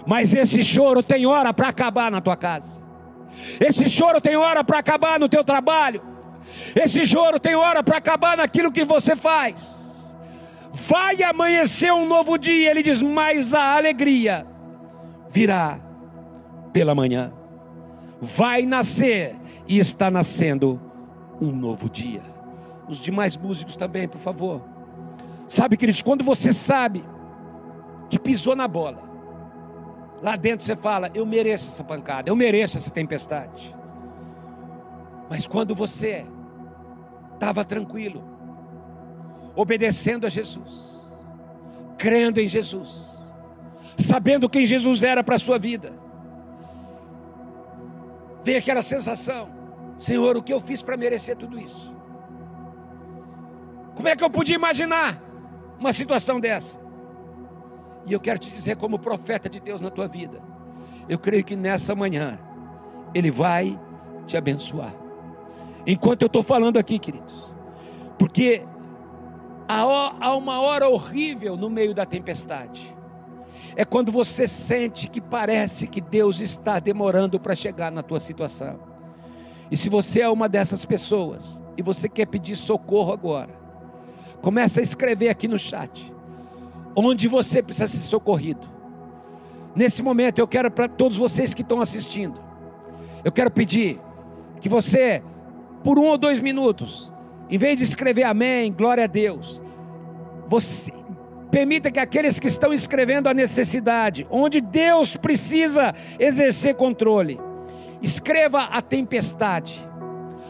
Mas 0.06 0.34
esse 0.34 0.64
choro 0.64 1.04
tem 1.04 1.26
hora 1.26 1.54
para 1.54 1.70
acabar 1.70 2.12
na 2.12 2.22
tua 2.22 2.38
casa. 2.38 2.82
Esse 3.60 3.90
choro 3.90 4.22
tem 4.22 4.36
hora 4.36 4.64
para 4.64 4.80
acabar 4.80 5.20
no 5.20 5.28
teu 5.28 5.44
trabalho. 5.44 6.02
Esse 6.76 7.06
choro 7.06 7.40
tem 7.40 7.56
hora 7.56 7.84
para 7.84 7.98
acabar 7.98 8.38
naquilo 8.38 8.72
que 8.72 8.84
você 8.84 9.16
faz. 9.16 10.16
Vai 10.72 11.22
amanhecer 11.24 11.92
um 11.92 12.08
novo 12.08 12.38
dia, 12.38 12.70
ele 12.70 12.84
diz, 12.84 13.02
mas 13.02 13.54
a 13.54 13.76
alegria 13.76 14.46
virá 15.30 15.80
pela 16.72 16.94
manhã. 16.94 17.34
Vai 18.22 18.64
nascer 18.64 19.36
e 19.68 19.78
está 19.78 20.10
nascendo 20.10 20.80
um 21.40 21.52
novo 21.52 21.90
dia. 21.90 22.22
Os 22.88 22.98
demais 22.98 23.36
músicos 23.36 23.76
também, 23.76 24.08
por 24.08 24.20
favor. 24.20 24.62
Sabe, 25.48 25.78
queridos, 25.78 26.02
quando 26.02 26.24
você 26.24 26.52
sabe 26.52 27.04
que 28.10 28.20
pisou 28.20 28.56
na 28.56 28.68
bola, 28.68 29.04
lá 30.22 30.36
dentro 30.36 30.66
você 30.66 30.76
fala: 30.76 31.12
Eu 31.14 31.26
mereço 31.26 31.70
essa 31.70 31.84
pancada, 31.84 32.30
eu 32.30 32.36
mereço 32.36 32.78
essa 32.78 32.90
tempestade. 32.90 33.76
Mas 35.30 35.46
quando 35.46 35.76
você 35.76 36.26
estava 37.34 37.66
tranquilo, 37.66 38.24
obedecendo 39.56 40.26
a 40.26 40.30
Jesus, 40.30 41.06
crendo 41.98 42.40
em 42.40 42.48
Jesus, 42.48 43.14
sabendo 43.98 44.50
quem 44.50 44.66
Jesus 44.66 45.04
era 45.04 45.24
para 45.24 45.36
a 45.36 45.40
sua 45.40 45.60
vida, 45.60 45.92
veio 48.44 48.60
aquela 48.60 48.82
sensação 48.82 49.57
Senhor, 49.98 50.38
o 50.38 50.44
que 50.44 50.54
eu 50.54 50.60
fiz 50.60 50.82
para 50.82 50.96
merecer 50.96 51.36
tudo 51.36 51.60
isso? 51.60 51.94
Como 53.96 54.08
é 54.08 54.16
que 54.16 54.24
eu 54.24 54.30
podia 54.30 54.56
imaginar 54.56 55.22
uma 55.80 55.92
situação 55.92 56.40
dessa? 56.40 56.80
E 58.06 58.14
eu 58.14 58.20
quero 58.20 58.40
te 58.40 58.52
dizer, 58.52 58.78
como 58.78 59.00
profeta 59.00 59.50
de 59.50 59.60
Deus 59.60 59.82
na 59.82 59.90
tua 59.90 60.08
vida, 60.08 60.42
eu 61.10 61.18
creio 61.18 61.44
que 61.44 61.56
nessa 61.56 61.96
manhã, 61.96 62.40
Ele 63.14 63.32
vai 63.32 63.80
te 64.26 64.38
abençoar. 64.38 64.94
Enquanto 65.86 66.22
eu 66.22 66.28
estou 66.28 66.44
falando 66.44 66.78
aqui, 66.78 67.00
queridos, 67.00 67.56
porque 68.20 68.64
há 69.68 70.36
uma 70.36 70.62
hora 70.62 70.88
horrível 70.88 71.58
no 71.58 71.70
meio 71.70 71.94
da 71.94 72.06
tempestade. 72.06 72.96
É 73.76 73.84
quando 73.84 74.12
você 74.12 74.48
sente 74.48 75.10
que 75.10 75.20
parece 75.20 75.88
que 75.88 76.02
Deus 76.02 76.40
está 76.40 76.80
demorando 76.80 77.40
para 77.40 77.56
chegar 77.56 77.92
na 77.92 78.02
tua 78.02 78.20
situação. 78.20 78.80
E 79.70 79.78
se 79.78 79.90
você 79.90 80.22
é 80.22 80.30
uma 80.30 80.48
dessas 80.48 80.86
pessoas 80.86 81.62
e 81.76 81.82
você 81.82 82.08
quer 82.08 82.26
pedir 82.26 82.56
socorro 82.56 83.12
agora, 83.12 83.50
comece 84.42 84.80
a 84.80 84.84
escrever 84.84 85.30
aqui 85.30 85.48
no 85.48 85.60
chat 85.60 86.12
onde 87.00 87.28
você 87.28 87.62
precisa 87.62 87.88
ser 87.88 88.00
socorrido. 88.00 88.68
Nesse 89.76 90.02
momento 90.02 90.40
eu 90.40 90.48
quero 90.48 90.72
para 90.72 90.88
todos 90.88 91.16
vocês 91.16 91.54
que 91.54 91.62
estão 91.62 91.80
assistindo, 91.80 92.40
eu 93.24 93.32
quero 93.32 93.52
pedir 93.52 94.00
que 94.60 94.68
você, 94.68 95.22
por 95.84 96.00
um 96.00 96.08
ou 96.08 96.18
dois 96.18 96.40
minutos, 96.40 97.14
em 97.50 97.58
vez 97.58 97.78
de 97.78 97.84
escrever 97.84 98.24
amém, 98.24 98.74
glória 98.74 99.04
a 99.04 99.08
Deus, 99.08 99.62
você 100.48 100.92
permita 101.52 101.92
que 101.92 102.00
aqueles 102.00 102.40
que 102.40 102.48
estão 102.48 102.74
escrevendo 102.74 103.28
a 103.28 103.34
necessidade, 103.34 104.26
onde 104.32 104.60
Deus 104.60 105.16
precisa 105.16 105.94
exercer 106.20 106.74
controle, 106.74 107.40
escreva 108.02 108.64
a 108.64 108.82
tempestade, 108.82 109.88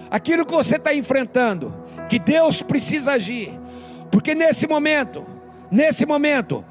aquilo 0.10 0.46
que 0.46 0.54
você 0.54 0.78
está 0.78 0.94
enfrentando, 0.94 1.74
que 2.10 2.20
Deus 2.20 2.62
precisa 2.62 3.14
agir, 3.14 3.58
porque 4.12 4.34
nesse 4.34 4.68
momento, 4.68 5.26
nesse 5.72 6.06
momento, 6.06 6.64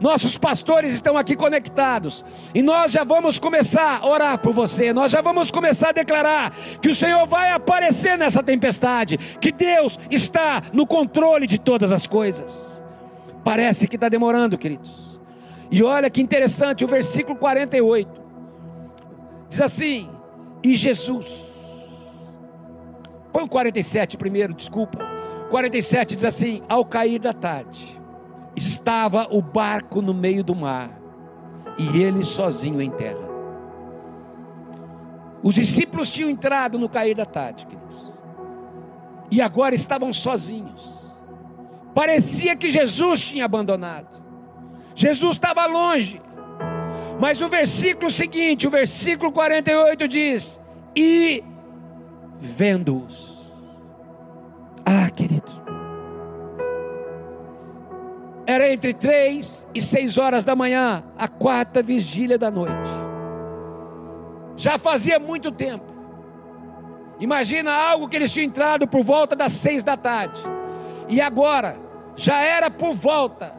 nossos 0.00 0.36
pastores 0.36 0.92
estão 0.92 1.16
aqui 1.16 1.36
conectados 1.36 2.24
e 2.54 2.62
nós 2.62 2.90
já 2.92 3.04
vamos 3.04 3.38
começar 3.38 4.00
a 4.02 4.06
orar 4.06 4.38
por 4.38 4.52
você. 4.52 4.92
Nós 4.92 5.12
já 5.12 5.20
vamos 5.20 5.50
começar 5.50 5.90
a 5.90 5.92
declarar 5.92 6.52
que 6.82 6.88
o 6.88 6.94
Senhor 6.94 7.24
vai 7.26 7.52
aparecer 7.52 8.18
nessa 8.18 8.42
tempestade, 8.42 9.16
que 9.16 9.52
Deus 9.52 9.98
está 10.10 10.62
no 10.72 10.86
controle 10.86 11.46
de 11.46 11.58
todas 11.58 11.92
as 11.92 12.06
coisas. 12.06 12.82
Parece 13.44 13.86
que 13.86 13.96
está 13.96 14.08
demorando, 14.08 14.58
queridos. 14.58 15.20
E 15.70 15.82
olha 15.82 16.10
que 16.10 16.20
interessante 16.20 16.84
o 16.84 16.88
versículo 16.88 17.38
48 17.38 18.24
diz 19.48 19.60
assim: 19.60 20.10
e 20.64 20.74
Jesus. 20.74 21.52
Põe 23.30 23.42
o 23.42 23.48
47 23.48 24.16
primeiro, 24.16 24.54
desculpa. 24.54 24.98
47 25.50 26.16
diz 26.16 26.24
assim: 26.24 26.62
Ao 26.68 26.84
cair 26.84 27.18
da 27.18 27.34
tarde, 27.34 28.00
estava 28.56 29.28
o 29.30 29.42
barco 29.42 30.00
no 30.00 30.14
meio 30.14 30.42
do 30.42 30.54
mar, 30.54 30.90
e 31.78 32.02
ele 32.02 32.24
sozinho 32.24 32.80
em 32.80 32.90
terra. 32.90 33.34
Os 35.42 35.54
discípulos 35.54 36.10
tinham 36.10 36.30
entrado 36.30 36.78
no 36.78 36.88
cair 36.88 37.14
da 37.14 37.26
tarde, 37.26 37.66
queridos. 37.66 38.22
E 39.30 39.42
agora 39.42 39.74
estavam 39.74 40.10
sozinhos. 40.10 41.14
Parecia 41.94 42.56
que 42.56 42.68
Jesus 42.68 43.20
tinha 43.20 43.44
abandonado. 43.44 44.22
Jesus 44.94 45.36
estava 45.36 45.66
longe. 45.66 46.22
Mas 47.18 47.40
o 47.40 47.48
versículo 47.48 48.10
seguinte, 48.10 48.66
o 48.66 48.70
versículo 48.70 49.32
48 49.32 50.08
diz: 50.08 50.60
E 50.96 51.42
vendo-os. 52.40 53.34
Ah, 54.84 55.10
queridos. 55.10 55.62
Era 58.46 58.70
entre 58.70 58.92
três 58.92 59.66
e 59.74 59.80
seis 59.80 60.18
horas 60.18 60.44
da 60.44 60.54
manhã, 60.54 61.02
a 61.16 61.26
quarta 61.26 61.82
vigília 61.82 62.36
da 62.36 62.50
noite. 62.50 62.90
Já 64.56 64.76
fazia 64.78 65.18
muito 65.18 65.50
tempo. 65.50 65.92
Imagina 67.18 67.72
algo 67.72 68.08
que 68.08 68.16
eles 68.16 68.32
tinham 68.32 68.46
entrado 68.46 68.86
por 68.86 69.02
volta 69.02 69.34
das 69.34 69.52
seis 69.52 69.82
da 69.82 69.96
tarde. 69.96 70.42
E 71.08 71.20
agora, 71.20 71.76
já 72.16 72.42
era 72.42 72.70
por 72.70 72.94
volta, 72.94 73.54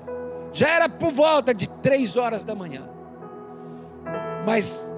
já 0.54 0.70
era 0.70 0.88
por 0.88 1.12
volta 1.12 1.54
de 1.54 1.68
três 1.68 2.16
horas 2.16 2.44
da 2.44 2.54
manhã. 2.54 2.95
Mas, 4.46 4.92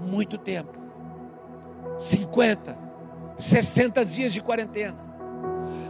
muito 0.00 0.36
tempo 0.38 0.78
50, 1.98 2.78
60 3.36 4.04
dias 4.04 4.32
de 4.32 4.40
quarentena, 4.40 4.98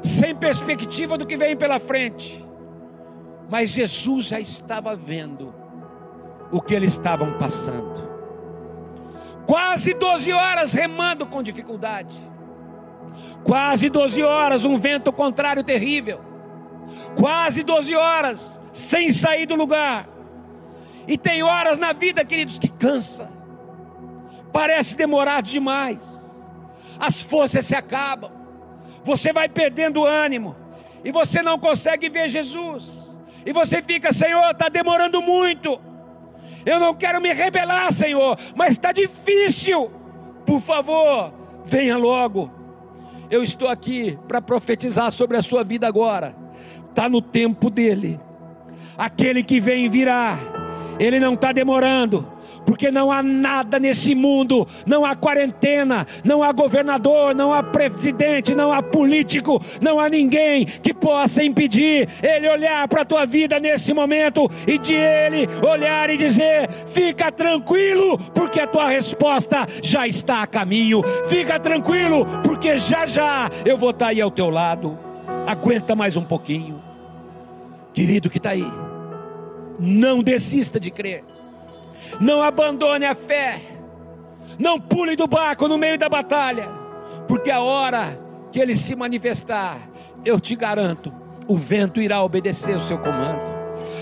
sem 0.03 0.35
perspectiva 0.35 1.19
do 1.19 1.27
que 1.27 1.37
vem 1.37 1.57
pela 1.57 1.79
frente 1.79 2.49
mas 3.49 3.71
Jesus 3.71 4.27
já 4.27 4.39
estava 4.39 4.95
vendo 4.95 5.55
o 6.53 6.61
que 6.61 6.75
eles 6.75 6.93
estavam 6.93 7.39
passando. 7.39 8.07
Quase 9.47 9.95
12 9.95 10.33
horas 10.33 10.73
remando 10.75 11.27
com 11.27 11.43
dificuldade. 11.43 12.15
Quase 13.43 13.89
12 13.89 14.23
horas, 14.23 14.65
um 14.67 14.77
vento 14.77 15.11
contrário 15.11 15.65
terrível. 15.65 16.21
Quase 17.19 17.63
12 17.63 17.95
horas 17.95 18.61
sem 18.73 19.13
sair 19.13 19.47
do 19.47 19.55
lugar. 19.55 20.07
E 21.09 21.17
tem 21.17 21.43
horas 21.43 21.79
na 21.79 21.95
vida, 21.95 22.23
queridos, 22.23 22.59
que 22.59 22.69
cansa. 22.69 23.33
Parece 24.53 24.95
demorado 24.95 25.47
demais. 25.47 26.47
As 27.01 27.23
forças 27.23 27.65
se 27.65 27.75
acabam. 27.75 28.31
Você 29.03 29.33
vai 29.33 29.49
perdendo 29.49 30.05
ânimo 30.05 30.55
e 31.03 31.11
você 31.11 31.41
não 31.41 31.59
consegue 31.59 32.11
ver 32.11 32.29
Jesus. 32.29 33.17
E 33.47 33.53
você 33.53 33.83
fica, 33.83 34.13
Senhor, 34.13 34.51
está 34.51 34.69
demorando 34.69 35.23
muito. 35.23 35.81
Eu 36.67 36.79
não 36.79 36.95
quero 36.95 37.21
me 37.23 37.33
rebelar, 37.33 37.91
Senhor, 37.91 38.39
mas 38.55 38.73
está 38.73 38.93
difícil. 38.93 39.91
Por 40.45 40.61
favor, 40.61 41.33
venha 41.65 41.97
logo. 41.97 42.51
Eu 43.31 43.43
estou 43.43 43.69
aqui 43.69 44.19
para 44.29 44.43
profetizar 44.43 45.11
sobre 45.11 45.39
a 45.39 45.43
sua 45.43 45.65
vida 45.65 45.87
agora. 45.87 46.37
Está 46.91 47.09
no 47.09 47.23
tempo 47.23 47.71
dele. 47.71 48.21
Aquele 48.99 49.43
que 49.43 49.61
vem 49.61 49.89
virá. 49.89 50.58
Ele 50.99 51.21
não 51.21 51.35
está 51.35 51.53
demorando 51.53 52.39
porque 52.69 52.91
não 52.91 53.11
há 53.11 53.23
nada 53.23 53.79
nesse 53.79 54.15
mundo, 54.15 54.69
não 54.85 55.03
há 55.03 55.17
quarentena, 55.17 56.07
não 56.23 56.43
há 56.43 56.53
governador, 56.53 57.35
não 57.35 57.51
há 57.51 57.63
presidente, 57.63 58.55
não 58.55 58.71
há 58.71 58.83
político, 58.83 59.59
não 59.81 59.99
há 59.99 60.07
ninguém 60.11 60.67
que 60.67 60.93
possa 60.93 61.43
impedir 61.43 62.07
ele 62.23 62.47
olhar 62.47 62.87
para 62.87 63.01
a 63.01 63.05
tua 63.07 63.25
vida 63.25 63.59
nesse 63.59 63.95
momento 63.95 64.51
e 64.67 64.77
de 64.77 64.93
ele 64.93 65.49
olhar 65.67 66.11
e 66.11 66.19
dizer: 66.19 66.69
fica 66.87 67.33
tranquilo, 67.33 68.19
porque 68.35 68.61
a 68.61 68.67
tua 68.67 68.91
resposta 68.91 69.67
já 69.83 70.07
está 70.07 70.43
a 70.43 70.47
caminho, 70.47 71.03
fica 71.27 71.59
tranquilo, 71.59 72.27
porque 72.45 72.79
já 72.79 73.07
já 73.07 73.51
eu 73.65 73.79
vou 73.79 73.91
estar 73.91 74.09
aí 74.09 74.21
ao 74.21 74.31
teu 74.31 74.51
lado. 74.51 74.99
Aguenta 75.47 75.95
mais 75.95 76.19
um 76.19 76.25
pouquinho, 76.25 76.83
querido 77.95 78.29
que 78.29 78.37
está 78.37 78.51
aí, 78.51 78.71
não 79.79 80.23
desista 80.23 80.81
de 80.81 80.91
crer. 80.91 81.25
Não 82.21 82.43
abandone 82.43 83.05
a 83.05 83.15
fé. 83.15 83.63
Não 84.59 84.81
pule 84.81 85.15
do 85.15 85.27
barco 85.27 85.69
no 85.69 85.79
meio 85.79 85.99
da 85.99 86.09
batalha. 86.09 86.69
Porque 87.27 87.51
a 87.51 87.61
hora 87.61 88.19
que 88.51 88.59
ele 88.59 88.75
se 88.75 88.97
manifestar, 88.97 89.79
eu 90.25 90.41
te 90.41 90.57
garanto, 90.57 91.13
o 91.47 91.57
vento 91.57 92.01
irá 92.01 92.23
obedecer 92.23 92.77
o 92.77 92.81
seu 92.81 92.99
comando. 92.99 93.45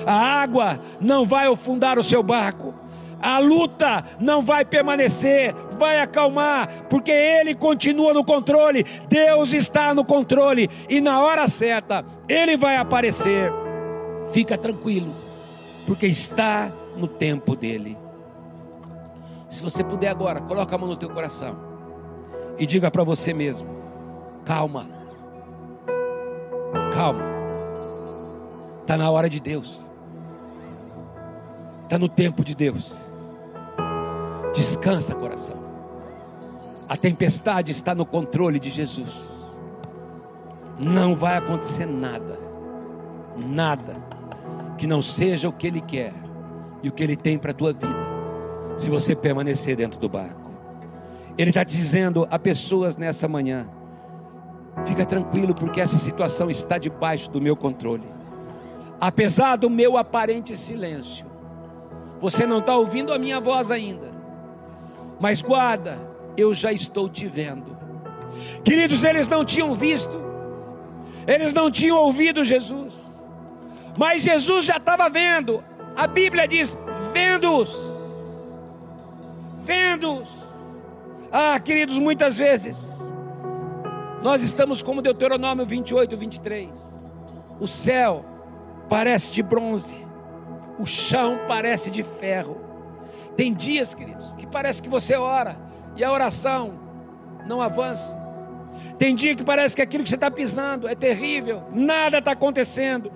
A 0.06 0.14
água 0.14 0.80
não 1.00 1.24
vai 1.24 1.46
afundar 1.46 1.98
o 1.98 2.02
seu 2.02 2.22
barco. 2.22 2.74
A 3.20 3.38
luta 3.38 4.04
não 4.20 4.42
vai 4.42 4.64
permanecer, 4.64 5.54
vai 5.78 6.00
acalmar, 6.00 6.84
porque 6.88 7.10
Ele 7.10 7.54
continua 7.54 8.12
no 8.12 8.22
controle. 8.22 8.84
Deus 9.08 9.52
está 9.52 9.94
no 9.94 10.04
controle 10.04 10.70
e 10.88 11.00
na 11.00 11.20
hora 11.22 11.48
certa 11.48 12.04
Ele 12.28 12.56
vai 12.56 12.76
aparecer. 12.76 13.50
Fica 14.32 14.58
tranquilo, 14.58 15.14
porque 15.86 16.06
está 16.06 16.70
no 16.96 17.06
tempo 17.06 17.54
dele. 17.54 17.96
Se 19.48 19.62
você 19.62 19.84
puder 19.84 20.08
agora, 20.08 20.40
coloca 20.40 20.74
a 20.74 20.78
mão 20.78 20.88
no 20.88 20.96
teu 20.96 21.08
coração 21.08 21.56
e 22.58 22.66
diga 22.66 22.90
para 22.90 23.04
você 23.04 23.32
mesmo: 23.32 23.68
calma, 24.44 24.86
calma, 26.92 27.22
está 28.80 28.96
na 28.96 29.08
hora 29.08 29.30
de 29.30 29.40
Deus, 29.40 29.84
está 31.84 31.98
no 31.98 32.08
tempo 32.08 32.44
de 32.44 32.54
Deus. 32.54 33.00
Descansa, 34.52 35.14
coração. 35.14 35.64
A 36.88 36.96
tempestade 36.96 37.72
está 37.72 37.94
no 37.94 38.06
controle 38.06 38.58
de 38.58 38.70
Jesus. 38.70 39.34
Não 40.78 41.14
vai 41.14 41.36
acontecer 41.36 41.84
nada, 41.86 42.38
nada 43.36 44.15
que 44.76 44.86
não 44.86 45.00
seja 45.02 45.48
o 45.48 45.52
que 45.52 45.66
Ele 45.66 45.80
quer 45.80 46.12
e 46.82 46.88
o 46.88 46.92
que 46.92 47.02
Ele 47.02 47.16
tem 47.16 47.38
para 47.38 47.50
a 47.50 47.54
tua 47.54 47.72
vida, 47.72 48.06
se 48.76 48.90
você 48.90 49.14
permanecer 49.14 49.76
dentro 49.76 49.98
do 49.98 50.08
barco. 50.08 50.46
Ele 51.38 51.50
está 51.50 51.64
dizendo 51.64 52.26
a 52.30 52.38
pessoas 52.38 52.96
nessa 52.96 53.28
manhã: 53.28 53.68
fica 54.86 55.04
tranquilo, 55.04 55.54
porque 55.54 55.80
essa 55.80 55.98
situação 55.98 56.50
está 56.50 56.78
debaixo 56.78 57.30
do 57.30 57.40
meu 57.40 57.56
controle. 57.56 58.04
Apesar 59.00 59.56
do 59.56 59.68
meu 59.68 59.96
aparente 59.96 60.56
silêncio, 60.56 61.26
você 62.20 62.46
não 62.46 62.60
está 62.60 62.76
ouvindo 62.76 63.12
a 63.12 63.18
minha 63.18 63.38
voz 63.38 63.70
ainda, 63.70 64.10
mas 65.20 65.42
guarda, 65.42 65.98
eu 66.36 66.54
já 66.54 66.72
estou 66.72 67.08
te 67.08 67.26
vendo. 67.26 67.76
Queridos, 68.64 69.04
eles 69.04 69.28
não 69.28 69.44
tinham 69.44 69.74
visto, 69.74 70.18
eles 71.26 71.52
não 71.52 71.70
tinham 71.70 71.98
ouvido 71.98 72.44
Jesus, 72.44 73.05
mas 73.98 74.22
Jesus 74.22 74.64
já 74.64 74.76
estava 74.76 75.08
vendo 75.08 75.62
a 75.96 76.06
Bíblia 76.06 76.46
diz: 76.46 76.76
vendo-os, 77.12 77.74
vendo-os. 79.60 80.28
Ah, 81.32 81.58
queridos, 81.58 81.98
muitas 81.98 82.36
vezes 82.36 82.92
nós 84.22 84.42
estamos 84.42 84.82
como 84.82 85.00
Deuteronômio 85.00 85.64
28, 85.64 86.16
23. 86.16 86.70
O 87.58 87.66
céu 87.66 88.24
parece 88.88 89.32
de 89.32 89.42
bronze, 89.42 90.06
o 90.78 90.84
chão 90.84 91.40
parece 91.48 91.90
de 91.90 92.02
ferro. 92.02 92.60
Tem 93.34 93.54
dias, 93.54 93.94
queridos, 93.94 94.34
que 94.34 94.46
parece 94.46 94.82
que 94.82 94.88
você 94.88 95.16
ora 95.16 95.56
e 95.96 96.04
a 96.04 96.12
oração 96.12 96.78
não 97.46 97.62
avança. 97.62 98.18
Tem 98.98 99.14
dia 99.14 99.34
que 99.34 99.42
parece 99.42 99.74
que 99.74 99.80
aquilo 99.80 100.04
que 100.04 100.10
você 100.10 100.16
está 100.16 100.30
pisando 100.30 100.86
é 100.86 100.94
terrível, 100.94 101.62
nada 101.72 102.18
está 102.18 102.32
acontecendo 102.32 103.10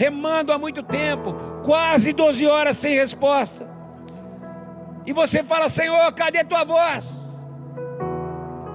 remando 0.00 0.50
há 0.50 0.56
muito 0.56 0.82
tempo, 0.82 1.34
quase 1.62 2.14
12 2.14 2.46
horas 2.46 2.78
sem 2.78 2.94
resposta. 2.94 3.68
E 5.04 5.12
você 5.12 5.42
fala, 5.42 5.68
Senhor, 5.68 6.10
cadê 6.14 6.42
tua 6.42 6.64
voz? 6.64 7.20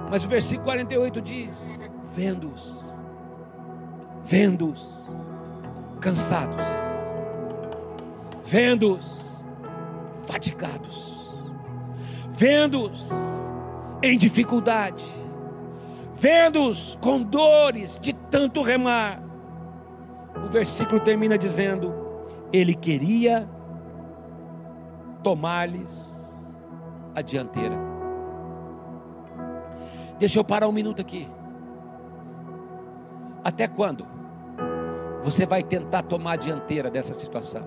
Mas 0.08 0.24
o 0.24 0.28
versículo 0.28 0.66
48 0.66 1.20
diz: 1.20 1.80
vendo-os, 2.14 2.84
vendo-os 4.22 5.12
cansados, 6.00 6.64
vendo-os 8.44 9.44
fatigados, 10.28 11.34
vendo-os 12.30 13.10
em 14.00 14.16
dificuldade, 14.16 15.04
vendo-os 16.14 16.96
com 17.00 17.20
dores 17.20 17.98
de 18.00 18.12
tanto 18.12 18.62
remar, 18.62 19.25
o 20.46 20.48
versículo 20.48 21.00
termina 21.00 21.36
dizendo: 21.36 21.92
Ele 22.52 22.74
queria 22.74 23.48
tomar-lhes 25.22 26.34
a 27.14 27.20
dianteira. 27.20 27.76
Deixa 30.18 30.38
eu 30.38 30.44
parar 30.44 30.68
um 30.68 30.72
minuto 30.72 31.00
aqui. 31.00 31.28
Até 33.44 33.68
quando 33.68 34.06
você 35.22 35.44
vai 35.44 35.62
tentar 35.62 36.02
tomar 36.02 36.32
a 36.32 36.36
dianteira 36.36 36.90
dessa 36.90 37.12
situação? 37.12 37.66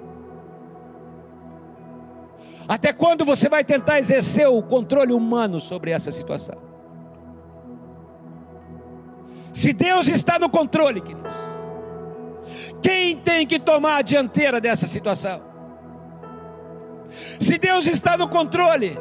Até 2.68 2.94
quando 2.94 3.26
você 3.26 3.50
vai 3.50 3.64
tentar 3.64 4.00
exercer 4.00 4.48
o 4.48 4.62
controle 4.62 5.12
humano 5.12 5.60
sobre 5.60 5.92
essa 5.92 6.12
situação? 6.12 6.58
Se 9.54 9.74
Deus 9.74 10.08
está 10.08 10.38
no 10.38 10.50
controle, 10.50 11.02
queridos, 11.02 11.59
quem 12.82 13.18
tem 13.18 13.46
que 13.46 13.60
tomar 13.60 13.98
a 13.98 14.02
dianteira 14.02 14.60
dessa 14.60 14.88
situação? 14.88 15.42
Se 17.40 17.58
Deus 17.58 17.86
está 17.86 18.18
no 18.18 18.28
controle, 18.30 18.98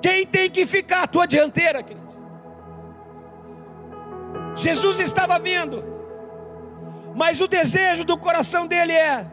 quem 0.00 0.26
tem 0.26 0.50
que 0.50 0.66
ficar 0.66 1.02
à 1.02 1.06
tua 1.06 1.26
dianteira, 1.26 1.82
querido? 1.82 2.08
Jesus 4.56 4.98
estava 4.98 5.38
vindo, 5.38 5.84
mas 7.14 7.40
o 7.40 7.46
desejo 7.46 8.04
do 8.04 8.16
coração 8.16 8.66
dele 8.66 8.92
é: 8.92 9.26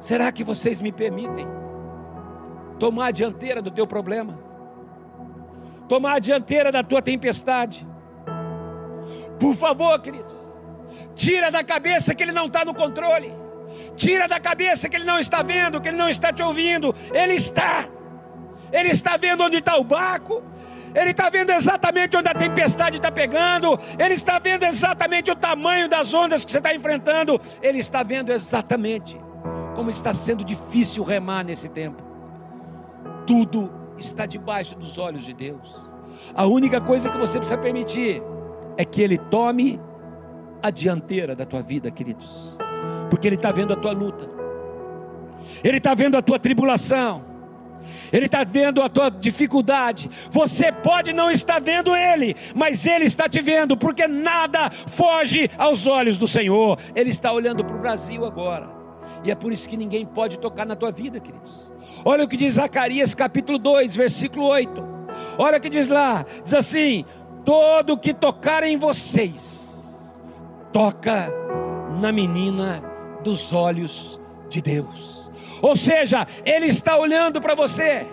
será 0.00 0.32
que 0.32 0.42
vocês 0.42 0.80
me 0.80 0.90
permitem 0.92 1.46
tomar 2.78 3.06
a 3.06 3.10
dianteira 3.10 3.62
do 3.62 3.70
teu 3.70 3.86
problema? 3.86 4.38
Tomar 5.88 6.14
a 6.14 6.18
dianteira 6.18 6.72
da 6.72 6.82
tua 6.82 7.00
tempestade? 7.00 7.86
Por 9.38 9.54
favor, 9.54 10.00
querido, 10.00 10.45
tira 11.16 11.50
da 11.50 11.64
cabeça 11.64 12.14
que 12.14 12.22
ele 12.22 12.30
não 12.30 12.46
está 12.46 12.64
no 12.64 12.72
controle, 12.72 13.34
tira 13.96 14.28
da 14.28 14.38
cabeça 14.38 14.88
que 14.88 14.94
ele 14.94 15.04
não 15.04 15.18
está 15.18 15.42
vendo, 15.42 15.80
que 15.80 15.88
ele 15.88 15.96
não 15.96 16.08
está 16.08 16.32
te 16.32 16.42
ouvindo, 16.42 16.94
ele 17.12 17.34
está. 17.34 17.88
Ele 18.72 18.90
está 18.90 19.16
vendo 19.16 19.42
onde 19.42 19.58
está 19.58 19.76
o 19.76 19.84
barco, 19.84 20.42
ele 20.96 21.10
está 21.10 21.28
vendo 21.28 21.50
exatamente 21.50 22.16
onde 22.16 22.28
a 22.28 22.34
tempestade 22.34 22.96
está 22.96 23.12
pegando, 23.12 23.78
Ele 23.98 24.14
está 24.14 24.38
vendo 24.38 24.62
exatamente 24.62 25.30
o 25.30 25.36
tamanho 25.36 25.90
das 25.90 26.14
ondas 26.14 26.42
que 26.42 26.50
você 26.50 26.56
está 26.56 26.74
enfrentando, 26.74 27.38
Ele 27.62 27.78
está 27.78 28.02
vendo 28.02 28.32
exatamente 28.32 29.20
como 29.74 29.90
está 29.90 30.14
sendo 30.14 30.42
difícil 30.42 31.04
remar 31.04 31.44
nesse 31.44 31.68
tempo. 31.68 32.02
Tudo 33.26 33.70
está 33.98 34.24
debaixo 34.24 34.74
dos 34.74 34.96
olhos 34.96 35.22
de 35.22 35.34
Deus. 35.34 35.92
A 36.34 36.46
única 36.46 36.80
coisa 36.80 37.10
que 37.10 37.18
você 37.18 37.36
precisa 37.36 37.58
permitir 37.58 38.22
é 38.78 38.84
que 38.84 39.02
Ele 39.02 39.18
tome 39.18 39.78
a 40.66 40.70
dianteira 40.70 41.34
da 41.34 41.46
tua 41.46 41.62
vida, 41.62 41.90
queridos, 41.90 42.56
porque 43.10 43.26
Ele 43.28 43.36
está 43.36 43.52
vendo 43.52 43.72
a 43.72 43.76
tua 43.76 43.92
luta, 43.92 44.28
Ele 45.62 45.78
está 45.78 45.94
vendo 45.94 46.16
a 46.16 46.22
tua 46.22 46.38
tribulação. 46.38 47.36
Ele 48.12 48.26
está 48.26 48.44
vendo 48.44 48.82
a 48.82 48.88
tua 48.88 49.10
dificuldade. 49.10 50.10
Você 50.30 50.70
pode 50.72 51.12
não 51.12 51.30
estar 51.30 51.60
vendo 51.60 51.94
Ele, 51.94 52.36
mas 52.54 52.84
Ele 52.86 53.04
está 53.04 53.28
te 53.28 53.40
vendo, 53.40 53.76
porque 53.76 54.06
nada 54.08 54.70
foge 54.70 55.48
aos 55.56 55.86
olhos 55.86 56.18
do 56.18 56.26
Senhor. 56.26 56.78
Ele 56.94 57.10
está 57.10 57.32
olhando 57.32 57.64
para 57.64 57.76
o 57.76 57.80
Brasil 57.80 58.24
agora, 58.24 58.68
e 59.24 59.30
é 59.30 59.34
por 59.34 59.52
isso 59.52 59.68
que 59.68 59.76
ninguém 59.76 60.04
pode 60.04 60.38
tocar 60.38 60.64
na 60.66 60.76
tua 60.76 60.90
vida, 60.90 61.20
queridos. 61.20 61.70
Olha 62.04 62.24
o 62.24 62.28
que 62.28 62.36
diz 62.36 62.54
Zacarias 62.54 63.14
capítulo 63.14 63.58
2, 63.58 63.96
versículo 63.96 64.46
8. 64.46 64.84
Olha 65.38 65.58
o 65.58 65.60
que 65.60 65.68
diz 65.68 65.88
lá: 65.88 66.24
diz 66.44 66.54
assim: 66.54 67.04
Todo 67.44 67.98
que 67.98 68.14
tocar 68.14 68.62
em 68.62 68.76
vocês, 68.76 69.65
toca 70.76 71.32
na 72.02 72.12
menina 72.12 72.82
dos 73.24 73.50
olhos 73.50 74.20
de 74.50 74.60
Deus. 74.60 75.30
Ou 75.62 75.74
seja, 75.74 76.26
Ele 76.44 76.66
está 76.66 76.98
olhando 76.98 77.40
para 77.40 77.54
você, 77.54 78.06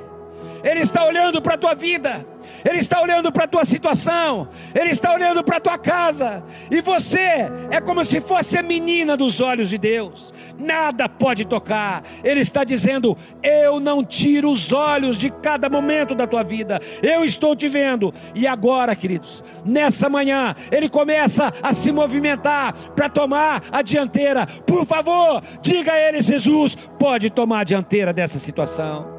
Ele 0.63 0.79
está 0.79 1.03
olhando 1.03 1.41
para 1.41 1.55
a 1.55 1.57
tua 1.57 1.73
vida, 1.73 2.25
Ele 2.65 2.77
está 2.77 3.01
olhando 3.01 3.31
para 3.31 3.43
a 3.43 3.47
tua 3.47 3.65
situação, 3.65 4.47
Ele 4.73 4.89
está 4.89 5.13
olhando 5.13 5.43
para 5.43 5.57
a 5.57 5.59
tua 5.59 5.77
casa, 5.77 6.43
e 6.71 6.81
você 6.81 7.49
é 7.69 7.81
como 7.81 8.03
se 8.05 8.21
fosse 8.21 8.57
a 8.57 8.63
menina 8.63 9.17
dos 9.17 9.41
olhos 9.41 9.69
de 9.69 9.77
Deus, 9.77 10.33
nada 10.57 11.09
pode 11.09 11.45
tocar. 11.45 12.03
Ele 12.23 12.39
está 12.39 12.63
dizendo: 12.63 13.17
Eu 13.41 13.79
não 13.79 14.03
tiro 14.03 14.49
os 14.49 14.71
olhos 14.71 15.17
de 15.17 15.29
cada 15.29 15.69
momento 15.69 16.15
da 16.15 16.25
tua 16.25 16.43
vida, 16.43 16.79
eu 17.01 17.23
estou 17.23 17.55
te 17.55 17.67
vendo. 17.67 18.13
E 18.33 18.47
agora, 18.47 18.95
queridos, 18.95 19.43
nessa 19.65 20.09
manhã, 20.09 20.55
Ele 20.71 20.89
começa 20.89 21.53
a 21.61 21.73
se 21.73 21.91
movimentar 21.91 22.73
para 22.95 23.09
tomar 23.09 23.63
a 23.71 23.81
dianteira. 23.81 24.47
Por 24.65 24.85
favor, 24.85 25.41
diga 25.61 25.93
a 25.93 25.99
Ele: 25.99 26.21
Jesus, 26.21 26.75
pode 26.97 27.29
tomar 27.29 27.61
a 27.61 27.63
dianteira 27.63 28.13
dessa 28.13 28.39
situação. 28.39 29.12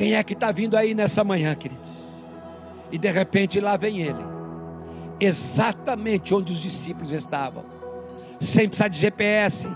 Quem 0.00 0.14
é 0.14 0.24
que 0.24 0.32
está 0.32 0.50
vindo 0.50 0.78
aí 0.78 0.94
nessa 0.94 1.22
manhã, 1.22 1.54
queridos? 1.54 2.22
E 2.90 2.96
de 2.96 3.10
repente 3.10 3.60
lá 3.60 3.76
vem 3.76 4.00
ele, 4.00 4.24
exatamente 5.20 6.34
onde 6.34 6.54
os 6.54 6.58
discípulos 6.58 7.12
estavam 7.12 7.62
sem 8.40 8.66
precisar 8.66 8.88
de 8.88 8.98
GPS, 8.98 9.68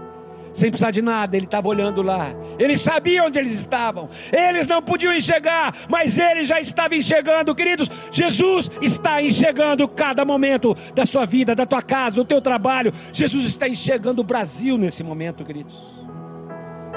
sem 0.54 0.70
precisar 0.70 0.92
de 0.92 1.02
nada, 1.02 1.36
ele 1.36 1.44
estava 1.44 1.68
olhando 1.68 2.00
lá. 2.00 2.30
Ele 2.58 2.74
sabia 2.78 3.22
onde 3.22 3.38
eles 3.38 3.52
estavam. 3.52 4.08
Eles 4.32 4.66
não 4.66 4.80
podiam 4.80 5.12
enxergar, 5.12 5.74
mas 5.90 6.16
ele 6.16 6.46
já 6.46 6.58
estava 6.58 6.96
enxergando, 6.96 7.54
queridos. 7.54 7.90
Jesus 8.10 8.70
está 8.80 9.20
enxergando 9.20 9.86
cada 9.86 10.24
momento 10.24 10.74
da 10.94 11.04
sua 11.04 11.26
vida, 11.26 11.54
da 11.54 11.66
tua 11.66 11.82
casa, 11.82 12.16
do 12.16 12.24
teu 12.24 12.40
trabalho. 12.40 12.94
Jesus 13.12 13.44
está 13.44 13.68
enxergando 13.68 14.22
o 14.22 14.24
Brasil 14.24 14.78
nesse 14.78 15.02
momento, 15.02 15.44
queridos. 15.44 15.94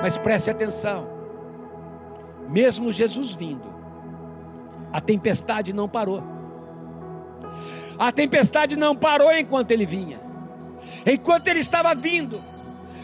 Mas 0.01 0.15
preste 0.15 0.49
atenção. 0.49 1.16
Mesmo 2.47 2.91
Jesus 2.91 3.33
vindo, 3.33 3.73
a 4.91 5.01
tempestade 5.01 5.73
não 5.73 5.87
parou. 5.87 6.23
A 7.99 8.11
tempestade 8.11 8.75
não 8.75 8.95
parou 8.95 9.31
enquanto 9.31 9.71
ele 9.71 9.85
vinha 9.85 10.27
enquanto 11.05 11.47
ele 11.47 11.59
estava 11.59 11.93
vindo, 11.95 12.43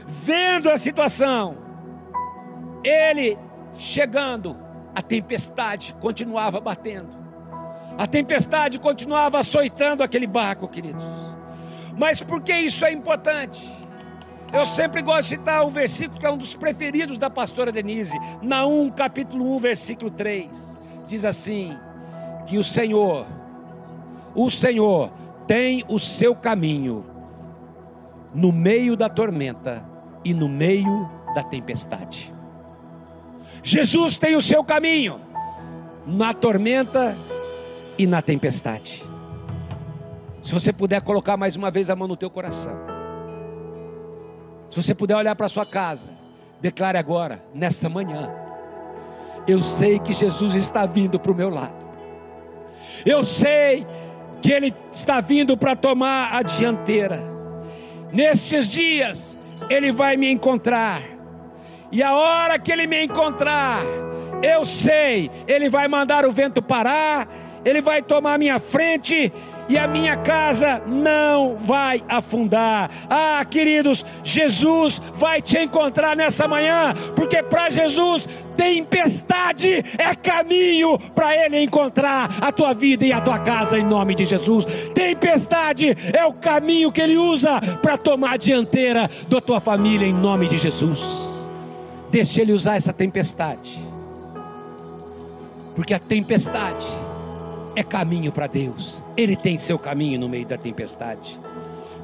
vendo 0.06 0.70
a 0.70 0.78
situação, 0.78 1.58
ele 2.84 3.38
chegando, 3.76 4.58
a 4.94 5.02
tempestade 5.02 5.96
continuava 6.00 6.60
batendo, 6.60 7.10
a 7.98 8.06
tempestade 8.08 8.80
continuava 8.80 9.40
açoitando 9.40 10.04
aquele 10.04 10.28
barco, 10.28 10.68
queridos. 10.68 11.04
Mas 11.98 12.22
por 12.22 12.42
que 12.42 12.54
isso 12.54 12.84
é 12.86 12.92
importante? 12.92 13.72
Eu 14.54 14.68
sempre 14.68 15.02
gosto 15.02 15.24
de 15.24 15.36
citar 15.38 15.66
um 15.66 15.72
versículo 15.72 16.20
que 16.20 16.26
é 16.28 16.32
um 16.32 16.38
dos 16.38 16.56
preferidos 16.56 17.18
da 17.18 17.28
pastora 17.28 17.72
Denise, 17.72 18.16
Naum 18.40 18.92
capítulo 18.92 19.56
1, 19.56 19.60
versículo 19.60 20.12
3. 20.12 20.80
Diz 21.08 21.26
assim: 21.26 21.76
que 22.46 22.58
o 22.60 22.64
Senhor, 22.64 23.26
o 24.36 24.52
Senhor 24.52 25.12
tem 25.48 25.84
o 25.88 25.98
seu 25.98 26.36
caminho 26.36 27.04
no 28.34 28.52
meio 28.52 28.96
da 28.96 29.10
tormenta 29.10 29.84
e 30.24 30.36
no 30.36 30.48
meio 30.48 31.10
da 31.34 31.44
tempestade. 31.44 32.32
Jesus 33.64 34.18
tem 34.18 34.36
o 34.36 34.42
seu 34.42 34.64
caminho 34.64 35.20
na 36.06 36.32
tormenta 36.32 37.18
e 37.98 38.06
na 38.06 38.22
tempestade. 38.22 39.04
Se 40.44 40.54
você 40.54 40.72
puder 40.72 41.02
colocar 41.02 41.38
mais 41.38 41.56
uma 41.56 41.72
vez 41.72 41.90
a 41.90 41.96
mão 41.96 42.08
no 42.08 42.18
teu 42.18 42.30
coração. 42.30 42.93
Se 44.74 44.82
você 44.82 44.96
puder 44.96 45.16
olhar 45.16 45.36
para 45.36 45.48
sua 45.48 45.68
casa, 45.68 46.08
declare 46.60 46.98
agora, 46.98 47.44
nessa 47.54 47.88
manhã, 47.88 48.34
eu 49.48 49.62
sei 49.62 50.00
que 50.00 50.16
Jesus 50.16 50.56
está 50.56 50.84
vindo 50.88 51.20
para 51.20 51.32
o 51.32 51.36
meu 51.36 51.48
lado. 51.48 51.86
Eu 53.06 53.24
sei 53.24 53.86
que 54.42 54.52
Ele 54.52 54.74
está 54.92 55.22
vindo 55.22 55.56
para 55.56 55.76
tomar 55.76 56.34
a 56.34 56.42
dianteira. 56.42 57.22
Nestes 58.12 58.68
dias, 58.68 59.38
Ele 59.70 59.92
vai 59.92 60.18
me 60.18 60.32
encontrar. 60.32 61.04
E 61.92 62.02
a 62.02 62.16
hora 62.16 62.58
que 62.58 62.72
Ele 62.72 62.88
me 62.88 63.04
encontrar, 63.04 63.84
eu 64.42 64.66
sei, 64.66 65.30
Ele 65.48 65.70
vai 65.70 65.88
mandar 65.88 66.26
o 66.26 66.32
vento 66.32 66.64
parar, 66.64 67.28
Ele 67.64 67.80
vai 67.80 68.02
tomar 68.02 68.40
minha 68.40 68.58
frente 68.58 69.32
e 69.74 69.78
a 69.78 69.88
minha 69.88 70.16
casa 70.16 70.84
não 70.86 71.58
vai 71.58 72.04
afundar. 72.08 72.92
Ah, 73.10 73.44
queridos, 73.44 74.06
Jesus 74.24 75.02
vai 75.16 75.42
te 75.42 75.58
encontrar 75.58 76.16
nessa 76.16 76.48
manhã, 76.48 76.94
porque 77.16 77.42
para 77.42 77.72
Jesus 77.72 78.30
tempestade 78.56 79.84
é 79.98 80.14
caminho 80.14 81.00
para 81.16 81.36
Ele 81.36 81.60
encontrar 81.60 82.38
a 82.40 82.52
tua 82.52 82.72
vida 82.72 83.04
e 83.04 83.12
a 83.12 83.20
tua 83.20 83.40
casa 83.40 83.80
em 83.80 83.84
nome 83.84 84.14
de 84.14 84.26
Jesus. 84.26 84.64
Tempestade 84.94 85.98
é 86.14 86.24
o 86.24 86.34
caminho 86.34 86.92
que 86.92 87.02
Ele 87.02 87.18
usa 87.18 87.60
para 87.82 87.98
tomar 87.98 88.34
a 88.34 88.38
dianteira 88.38 89.10
da 89.28 89.42
tua 89.42 89.60
família 89.60 90.06
em 90.06 90.14
nome 90.14 90.48
de 90.48 90.58
Jesus. 90.60 91.50
Deixa 92.12 92.44
Ele 92.44 92.54
usar 92.54 92.76
essa 92.76 92.94
tempestade, 92.94 93.84
porque 95.76 95.96
a 95.96 96.00
tempestade 96.00 97.03
é 97.76 97.84
caminho 97.84 98.32
para 98.32 98.48
Deus. 98.48 99.04
Ele 99.18 99.36
tem 99.36 99.58
seu 99.58 99.80
caminho 99.80 100.20
no 100.20 100.30
meio 100.30 100.46
da 100.46 100.58
tempestade. 100.58 101.40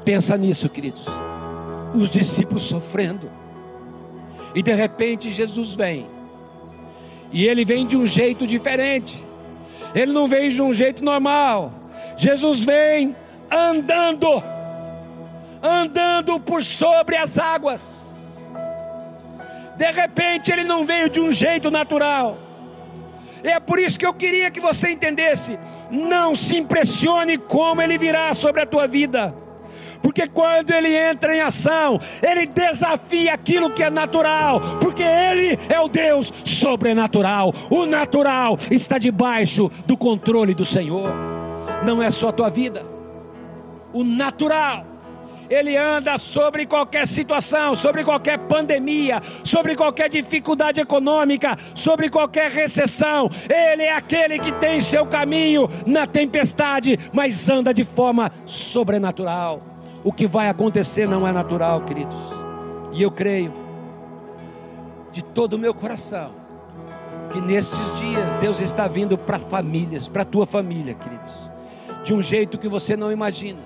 Pensa 0.04 0.38
nisso, 0.38 0.70
queridos. 0.70 1.06
Os 1.94 2.10
discípulos 2.10 2.64
sofrendo. 2.64 3.30
E 4.56 4.64
de 4.64 4.74
repente 4.74 5.30
Jesus 5.30 5.74
vem. 5.76 6.06
E 7.32 7.46
ele 7.46 7.64
vem 7.64 7.86
de 7.86 7.96
um 7.96 8.08
jeito 8.08 8.48
diferente. 8.48 9.24
Ele 9.94 10.12
não 10.12 10.28
vem 10.28 10.50
de 10.50 10.62
um 10.62 10.74
jeito 10.74 11.04
normal. 11.04 11.72
Jesus 12.18 12.64
vem 12.64 13.16
andando. 13.52 14.44
Andando 15.62 16.40
por 16.40 16.64
sobre 16.64 17.16
as 17.16 17.38
águas. 17.38 18.04
De 19.78 19.92
repente 19.92 20.52
ele 20.52 20.64
não 20.64 20.86
veio 20.86 21.10
de 21.10 21.20
um 21.20 21.32
jeito 21.32 21.70
natural. 21.70 22.49
É 23.44 23.60
por 23.60 23.80
isso 23.80 23.98
que 23.98 24.06
eu 24.06 24.14
queria 24.14 24.52
que 24.52 24.60
você 24.60 24.90
entendesse. 24.90 25.58
Não 25.90 26.36
se 26.36 26.58
impressione 26.58 27.38
como 27.38 27.82
ele 27.82 27.98
virá 27.98 28.34
sobre 28.34 28.62
a 28.62 28.66
tua 28.66 28.88
vida. 28.88 29.34
Porque 30.02 30.28
quando 30.28 30.72
ele 30.72 30.96
entra 30.96 31.36
em 31.36 31.42
ação, 31.42 32.00
ele 32.22 32.46
desafia 32.46 33.34
aquilo 33.34 33.70
que 33.70 33.84
é 33.84 33.90
natural, 33.90 34.62
porque 34.80 35.04
ele 35.04 35.60
é 35.68 35.80
o 35.80 35.90
Deus 35.90 36.34
sobrenatural. 36.46 37.54
O 37.70 37.86
natural 37.86 38.58
está 38.72 38.98
debaixo 38.98 39.70
do 39.86 39.98
controle 39.98 40.54
do 40.54 40.64
Senhor. 40.64 41.12
Não 41.86 42.02
é 42.02 42.10
só 42.10 42.30
a 42.30 42.34
tua 42.34 42.50
vida. 42.50 42.86
O 43.92 44.04
natural 44.04 44.86
ele 45.50 45.76
anda 45.76 46.18
sobre 46.18 46.66
qualquer 46.66 47.08
situação, 47.08 47.76
sobre 47.76 48.04
qualquer 48.04 48.38
pandemia, 48.38 49.22
sobre 49.44 49.76
qualquer 49.76 50.10
dificuldade 50.10 50.80
econômica, 50.80 51.58
sobre 51.74 52.10
qualquer 52.10 52.52
recessão. 52.52 53.30
Ele 53.50 53.84
é 53.84 53.94
aquele 53.94 54.38
que 54.40 54.52
tem 54.54 54.80
seu 54.80 55.06
caminho 55.06 55.68
na 55.86 56.06
tempestade, 56.06 57.00
mas 57.12 57.50
anda 57.50 57.74
de 57.74 57.84
forma 57.84 58.32
sobrenatural. 58.46 59.60
O 60.04 60.14
que 60.14 60.28
vai 60.28 60.48
acontecer 60.48 61.08
não 61.08 61.28
é 61.28 61.32
natural, 61.32 61.82
queridos. 61.82 62.18
E 62.94 63.02
eu 63.02 63.12
creio 63.12 63.54
de 65.12 65.24
todo 65.24 65.54
o 65.54 65.60
meu 65.60 65.74
coração 65.74 66.38
que 67.32 67.42
nestes 67.42 68.00
dias 68.00 68.36
Deus 68.36 68.60
está 68.60 68.88
vindo 68.88 69.18
para 69.18 69.40
famílias, 69.40 70.08
para 70.08 70.22
a 70.22 70.26
tua 70.26 70.46
família, 70.46 70.94
queridos, 70.94 71.52
de 72.04 72.14
um 72.14 72.22
jeito 72.22 72.58
que 72.58 72.68
você 72.68 72.96
não 72.96 73.12
imagina 73.12 73.60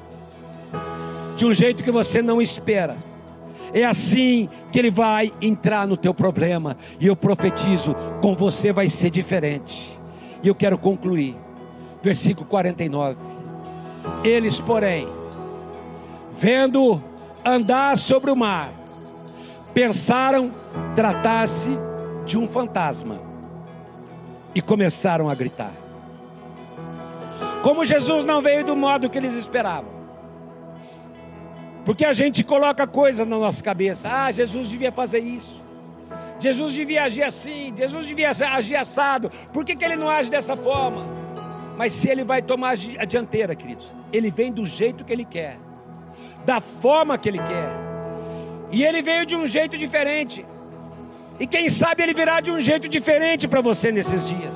de 1.35 1.45
um 1.45 1.53
jeito 1.53 1.83
que 1.83 1.91
você 1.91 2.21
não 2.21 2.41
espera. 2.41 2.97
É 3.73 3.83
assim 3.83 4.47
que 4.71 4.77
ele 4.77 4.91
vai 4.91 5.31
entrar 5.41 5.87
no 5.87 5.97
teu 5.97 6.13
problema. 6.13 6.77
E 6.99 7.07
eu 7.07 7.15
profetizo: 7.15 7.95
com 8.21 8.35
você 8.35 8.71
vai 8.71 8.87
ser 8.89 9.09
diferente. 9.09 9.99
E 10.43 10.47
eu 10.47 10.55
quero 10.55 10.77
concluir. 10.77 11.35
Versículo 12.01 12.45
49. 12.45 13.17
Eles, 14.23 14.59
porém, 14.59 15.07
vendo 16.37 17.01
andar 17.43 17.97
sobre 17.97 18.29
o 18.29 18.35
mar, 18.35 18.71
pensaram 19.73 20.51
tratar-se 20.95 21.71
de 22.25 22.37
um 22.37 22.47
fantasma 22.47 23.17
e 24.53 24.61
começaram 24.61 25.29
a 25.29 25.35
gritar. 25.35 25.71
Como 27.61 27.85
Jesus 27.85 28.23
não 28.23 28.41
veio 28.41 28.65
do 28.65 28.75
modo 28.75 29.09
que 29.09 29.17
eles 29.17 29.33
esperavam, 29.33 29.92
porque 31.85 32.05
a 32.05 32.13
gente 32.13 32.43
coloca 32.43 32.87
coisas 32.87 33.27
na 33.27 33.37
nossa 33.37 33.63
cabeça. 33.63 34.09
Ah, 34.09 34.31
Jesus 34.31 34.67
devia 34.67 34.91
fazer 34.91 35.19
isso. 35.19 35.63
Jesus 36.39 36.73
devia 36.73 37.03
agir 37.03 37.23
assim. 37.23 37.73
Jesus 37.75 38.05
devia 38.05 38.31
agir 38.31 38.75
assado. 38.75 39.31
Por 39.51 39.65
que, 39.65 39.75
que 39.75 39.83
ele 39.83 39.95
não 39.95 40.09
age 40.09 40.29
dessa 40.29 40.55
forma? 40.55 41.05
Mas 41.77 41.91
se 41.93 42.09
ele 42.09 42.23
vai 42.23 42.41
tomar 42.41 42.75
a 42.99 43.05
dianteira, 43.05 43.55
queridos, 43.55 43.93
ele 44.11 44.31
vem 44.31 44.51
do 44.51 44.65
jeito 44.65 45.03
que 45.03 45.11
ele 45.11 45.25
quer, 45.25 45.57
da 46.45 46.61
forma 46.61 47.17
que 47.17 47.27
ele 47.27 47.39
quer. 47.39 47.69
E 48.71 48.83
ele 48.83 49.01
veio 49.01 49.25
de 49.25 49.35
um 49.35 49.47
jeito 49.47 49.77
diferente. 49.77 50.45
E 51.39 51.47
quem 51.47 51.67
sabe 51.67 52.03
ele 52.03 52.13
virá 52.13 52.39
de 52.41 52.51
um 52.51 52.61
jeito 52.61 52.87
diferente 52.87 53.47
para 53.47 53.59
você 53.59 53.91
nesses 53.91 54.27
dias. 54.27 54.55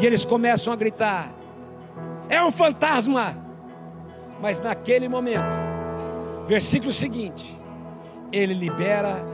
E 0.00 0.06
eles 0.06 0.24
começam 0.24 0.72
a 0.72 0.76
gritar: 0.76 1.32
É 2.28 2.42
um 2.42 2.52
fantasma! 2.52 3.44
Mas 4.40 4.60
naquele 4.60 5.08
momento, 5.08 5.56
Versículo 6.46 6.92
seguinte, 6.92 7.58
ele 8.32 8.54
libera 8.54 9.24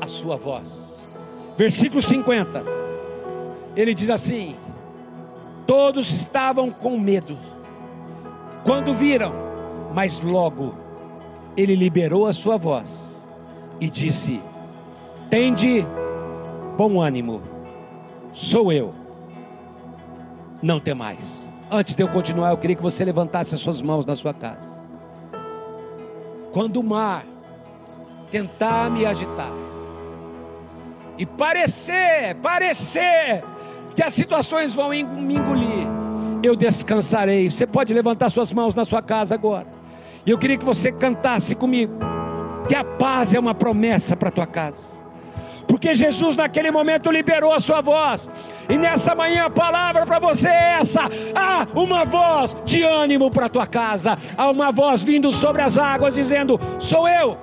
a 0.00 0.06
sua 0.06 0.36
voz. 0.36 1.04
Versículo 1.56 2.00
50, 2.00 2.62
ele 3.74 3.94
diz 3.94 4.10
assim: 4.10 4.54
Todos 5.66 6.10
estavam 6.12 6.70
com 6.70 6.98
medo, 6.98 7.36
quando 8.64 8.94
viram, 8.94 9.32
mas 9.94 10.20
logo 10.20 10.74
ele 11.56 11.74
liberou 11.74 12.26
a 12.26 12.32
sua 12.32 12.56
voz 12.56 13.24
e 13.80 13.88
disse: 13.88 14.40
Tende 15.28 15.84
bom 16.76 17.00
ânimo, 17.00 17.42
sou 18.32 18.70
eu, 18.70 18.92
não 20.62 20.78
tem 20.78 20.94
mais. 20.94 21.50
Antes 21.68 21.96
de 21.96 22.02
eu 22.04 22.08
continuar, 22.08 22.50
eu 22.50 22.58
queria 22.58 22.76
que 22.76 22.82
você 22.82 23.04
levantasse 23.04 23.52
as 23.52 23.60
suas 23.60 23.82
mãos 23.82 24.06
na 24.06 24.14
sua 24.14 24.32
casa. 24.32 24.85
Quando 26.56 26.78
o 26.78 26.82
mar 26.82 27.22
tentar 28.30 28.90
me 28.90 29.04
agitar 29.04 29.52
e 31.18 31.26
parecer, 31.26 32.34
parecer 32.36 33.44
que 33.94 34.02
as 34.02 34.14
situações 34.14 34.74
vão 34.74 34.88
me 34.88 35.02
engolir, 35.34 35.86
eu 36.42 36.56
descansarei. 36.56 37.50
Você 37.50 37.66
pode 37.66 37.92
levantar 37.92 38.30
suas 38.30 38.50
mãos 38.52 38.74
na 38.74 38.86
sua 38.86 39.02
casa 39.02 39.34
agora. 39.34 39.66
E 40.24 40.30
eu 40.30 40.38
queria 40.38 40.56
que 40.56 40.64
você 40.64 40.90
cantasse 40.90 41.54
comigo. 41.54 41.92
Que 42.66 42.74
a 42.74 42.82
paz 42.82 43.34
é 43.34 43.38
uma 43.38 43.54
promessa 43.54 44.16
para 44.16 44.30
tua 44.30 44.46
casa 44.46 44.95
porque 45.66 45.94
Jesus 45.94 46.36
naquele 46.36 46.70
momento 46.70 47.10
liberou 47.10 47.52
a 47.52 47.60
sua 47.60 47.80
voz. 47.80 48.28
E 48.68 48.76
nessa 48.76 49.14
manhã 49.14 49.46
a 49.46 49.50
palavra 49.50 50.06
para 50.06 50.18
você 50.18 50.48
é 50.48 50.78
essa: 50.80 51.02
há 51.34 51.66
uma 51.74 52.04
voz 52.04 52.56
de 52.64 52.82
ânimo 52.82 53.30
para 53.30 53.46
a 53.46 53.48
tua 53.48 53.66
casa, 53.66 54.16
há 54.36 54.50
uma 54.50 54.70
voz 54.70 55.02
vindo 55.02 55.30
sobre 55.32 55.62
as 55.62 55.76
águas 55.76 56.14
dizendo: 56.14 56.58
Sou 56.78 57.08
eu. 57.08 57.36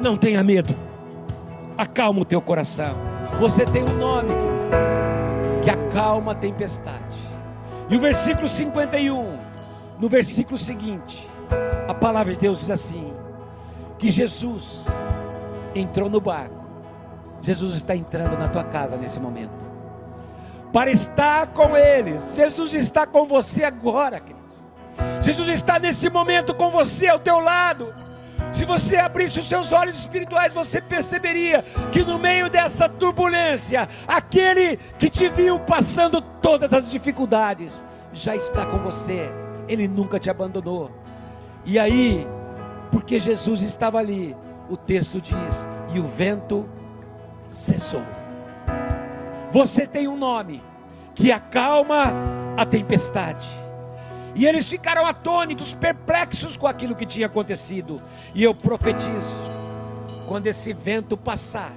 Não 0.00 0.16
tenha 0.16 0.44
medo, 0.44 0.74
acalma 1.76 2.20
o 2.20 2.24
teu 2.24 2.40
coração. 2.40 2.94
Você 3.40 3.64
tem 3.64 3.82
um 3.82 3.96
nome 3.96 4.32
que 5.64 5.70
acalma 5.70 6.32
a 6.32 6.34
tempestade. 6.34 6.98
E 7.90 7.96
o 7.96 8.00
versículo 8.00 8.48
51, 8.48 9.38
no 9.98 10.08
versículo 10.08 10.58
seguinte, 10.58 11.28
a 11.88 11.94
palavra 11.94 12.34
de 12.34 12.38
Deus 12.38 12.60
diz 12.60 12.70
assim: 12.70 13.12
que 13.98 14.10
Jesus 14.10 14.86
entrou 15.74 16.08
no 16.08 16.20
barco 16.20 16.57
Jesus 17.42 17.74
está 17.74 17.94
entrando 17.94 18.36
na 18.36 18.48
tua 18.48 18.64
casa 18.64 18.96
nesse 18.96 19.20
momento. 19.20 19.70
Para 20.72 20.90
estar 20.90 21.48
com 21.48 21.76
eles. 21.76 22.34
Jesus 22.34 22.74
está 22.74 23.06
com 23.06 23.26
você 23.26 23.64
agora, 23.64 24.20
querido. 24.20 24.38
Jesus 25.22 25.48
está 25.48 25.78
nesse 25.78 26.10
momento 26.10 26.54
com 26.54 26.70
você 26.70 27.08
ao 27.08 27.18
teu 27.18 27.40
lado. 27.40 27.94
Se 28.52 28.64
você 28.64 28.96
abrisse 28.96 29.38
os 29.38 29.48
seus 29.48 29.72
olhos 29.72 29.98
espirituais, 29.98 30.52
você 30.52 30.80
perceberia 30.80 31.64
que 31.92 32.02
no 32.02 32.18
meio 32.18 32.48
dessa 32.48 32.88
turbulência, 32.88 33.88
aquele 34.06 34.78
que 34.98 35.10
te 35.10 35.28
viu 35.28 35.58
passando 35.60 36.20
todas 36.20 36.72
as 36.72 36.90
dificuldades, 36.90 37.84
já 38.12 38.34
está 38.34 38.64
com 38.66 38.78
você. 38.78 39.30
Ele 39.68 39.86
nunca 39.86 40.18
te 40.18 40.30
abandonou. 40.30 40.90
E 41.64 41.78
aí, 41.78 42.26
porque 42.90 43.20
Jesus 43.20 43.60
estava 43.60 43.98
ali, 43.98 44.34
o 44.70 44.76
texto 44.76 45.20
diz: 45.20 45.68
e 45.92 46.00
o 46.00 46.04
vento 46.04 46.66
cessou. 47.50 48.02
Você 49.50 49.86
tem 49.86 50.06
um 50.08 50.16
nome 50.16 50.62
que 51.14 51.32
acalma 51.32 52.12
a 52.56 52.64
tempestade. 52.66 53.48
E 54.34 54.46
eles 54.46 54.68
ficaram 54.68 55.04
atônitos, 55.06 55.74
perplexos 55.74 56.56
com 56.56 56.66
aquilo 56.66 56.94
que 56.94 57.06
tinha 57.06 57.26
acontecido. 57.26 58.00
E 58.34 58.44
eu 58.44 58.54
profetizo: 58.54 59.34
quando 60.26 60.46
esse 60.46 60.72
vento 60.72 61.16
passar, 61.16 61.72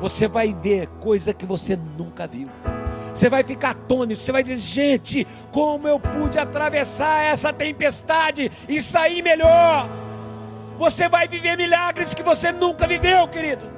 você 0.00 0.28
vai 0.28 0.52
ver 0.52 0.88
coisa 1.00 1.32
que 1.32 1.46
você 1.46 1.78
nunca 1.96 2.26
viu. 2.26 2.48
Você 3.14 3.28
vai 3.28 3.42
ficar 3.42 3.70
atônito, 3.70 4.20
você 4.20 4.32
vai 4.32 4.42
dizer: 4.42 4.56
gente, 4.56 5.26
como 5.50 5.88
eu 5.88 5.98
pude 5.98 6.38
atravessar 6.38 7.22
essa 7.22 7.52
tempestade 7.52 8.52
e 8.68 8.82
sair 8.82 9.22
melhor? 9.22 9.88
Você 10.76 11.08
vai 11.08 11.26
viver 11.26 11.56
milagres 11.56 12.14
que 12.14 12.22
você 12.22 12.52
nunca 12.52 12.86
viveu, 12.86 13.26
querido 13.28 13.77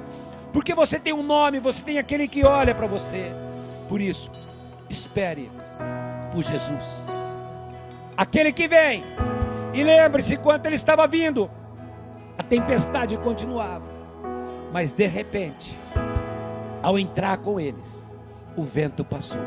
porque 0.51 0.73
você 0.73 0.99
tem 0.99 1.13
um 1.13 1.23
nome, 1.23 1.59
você 1.59 1.83
tem 1.83 1.97
aquele 1.97 2.27
que 2.27 2.45
olha 2.45 2.75
para 2.75 2.87
você. 2.87 3.31
Por 3.87 4.01
isso, 4.01 4.31
espere 4.89 5.51
por 6.31 6.43
Jesus, 6.43 7.05
aquele 8.15 8.51
que 8.51 8.67
vem. 8.67 9.03
E 9.73 9.83
lembre-se, 9.83 10.37
quando 10.37 10.65
ele 10.65 10.75
estava 10.75 11.07
vindo, 11.07 11.49
a 12.37 12.43
tempestade 12.43 13.17
continuava, 13.17 13.85
mas 14.71 14.91
de 14.91 15.07
repente, 15.07 15.77
ao 16.81 16.99
entrar 16.99 17.37
com 17.37 17.59
eles, 17.59 18.15
o 18.55 18.63
vento 18.63 19.03
passou. 19.03 19.41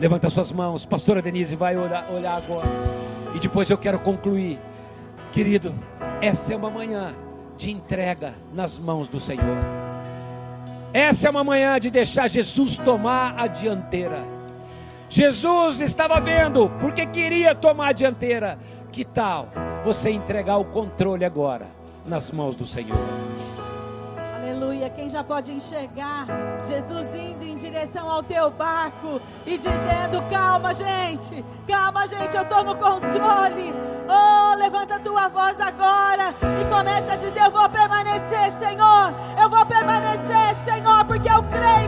Levanta 0.00 0.28
suas 0.28 0.52
mãos, 0.52 0.84
pastora 0.84 1.22
Denise 1.22 1.56
vai 1.56 1.76
olhar, 1.76 2.10
olhar 2.10 2.36
agora, 2.36 2.68
e 3.34 3.38
depois 3.38 3.70
eu 3.70 3.78
quero 3.78 3.98
concluir, 3.98 4.58
querido. 5.32 5.74
Essa 6.20 6.52
é 6.52 6.56
uma 6.56 6.70
manhã 6.70 7.14
de 7.56 7.70
entrega 7.70 8.34
nas 8.52 8.78
mãos 8.78 9.08
do 9.08 9.20
Senhor. 9.20 9.93
Essa 10.94 11.26
é 11.26 11.30
uma 11.30 11.42
manhã 11.42 11.80
de 11.80 11.90
deixar 11.90 12.28
Jesus 12.28 12.76
tomar 12.76 13.34
a 13.36 13.48
dianteira. 13.48 14.24
Jesus 15.08 15.80
estava 15.80 16.20
vendo, 16.20 16.70
porque 16.80 17.04
queria 17.04 17.52
tomar 17.52 17.88
a 17.88 17.92
dianteira. 17.92 18.56
Que 18.92 19.04
tal 19.04 19.48
você 19.84 20.12
entregar 20.12 20.56
o 20.56 20.64
controle 20.64 21.24
agora 21.24 21.66
nas 22.06 22.30
mãos 22.30 22.54
do 22.54 22.64
Senhor? 22.64 22.96
Aleluia. 24.36 24.88
Quem 24.88 25.08
já 25.08 25.24
pode 25.24 25.50
enxergar 25.50 26.28
Jesus 26.64 27.12
indo 27.12 27.44
em 27.44 27.56
direção 27.56 28.08
ao 28.08 28.22
teu 28.22 28.48
barco 28.52 29.20
e 29.44 29.58
dizendo: 29.58 30.22
Calma, 30.30 30.72
gente, 30.72 31.44
calma, 31.66 32.06
gente, 32.06 32.36
eu 32.36 32.42
estou 32.42 32.62
no 32.62 32.76
controle. 32.76 33.74
Oh, 34.08 34.54
levanta 34.54 35.00
tua 35.00 35.26
voz 35.26 35.60
agora 35.60 36.32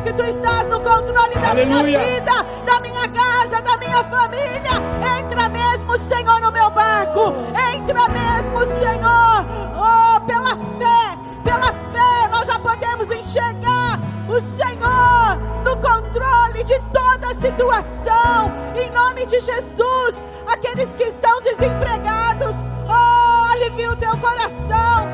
que 0.07 0.13
tu 0.13 0.23
estás 0.23 0.69
no 0.69 0.81
controle 0.81 1.35
da 1.35 1.51
Aleluia. 1.51 1.83
minha 1.83 1.99
vida, 1.99 2.47
da 2.65 2.81
minha 2.81 3.09
casa, 3.09 3.61
da 3.61 3.77
minha 3.77 4.05
família. 4.05 4.71
Entra 5.19 5.49
mesmo, 5.49 5.99
Senhor, 5.99 6.41
no 6.41 6.53
meu 6.53 6.71
barco. 6.71 7.35
Entra 7.75 8.09
mesmo, 8.11 8.61
Senhor. 8.67 9.45
Oh, 9.75 10.21
pela 10.21 10.51
fé, 10.79 11.19
pela 11.43 11.73
fé, 11.73 12.29
nós 12.31 12.47
já 12.47 12.57
podemos 12.57 13.11
enxergar 13.11 13.99
o 14.29 14.41
Senhor 14.41 15.39
no 15.65 15.77
controle 15.79 16.63
de 16.63 16.79
toda 16.93 17.27
a 17.27 17.35
situação. 17.35 18.53
Em 18.77 18.89
nome 18.91 19.27
de 19.27 19.41
Jesus, 19.41 20.15
aqueles 20.47 20.93
que 20.93 21.03
estão 21.03 21.43
desempregados, 21.43 22.55
oh, 22.89 23.53
alivia 23.55 23.91
o 23.91 23.97
teu 23.97 24.17
coração. 24.19 25.09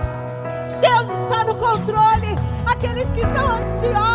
Deus 0.82 1.22
está 1.22 1.44
no 1.44 1.54
controle. 1.54 2.36
Aqueles 2.66 3.10
que 3.12 3.20
estão 3.20 3.46
ansiosos, 3.52 4.11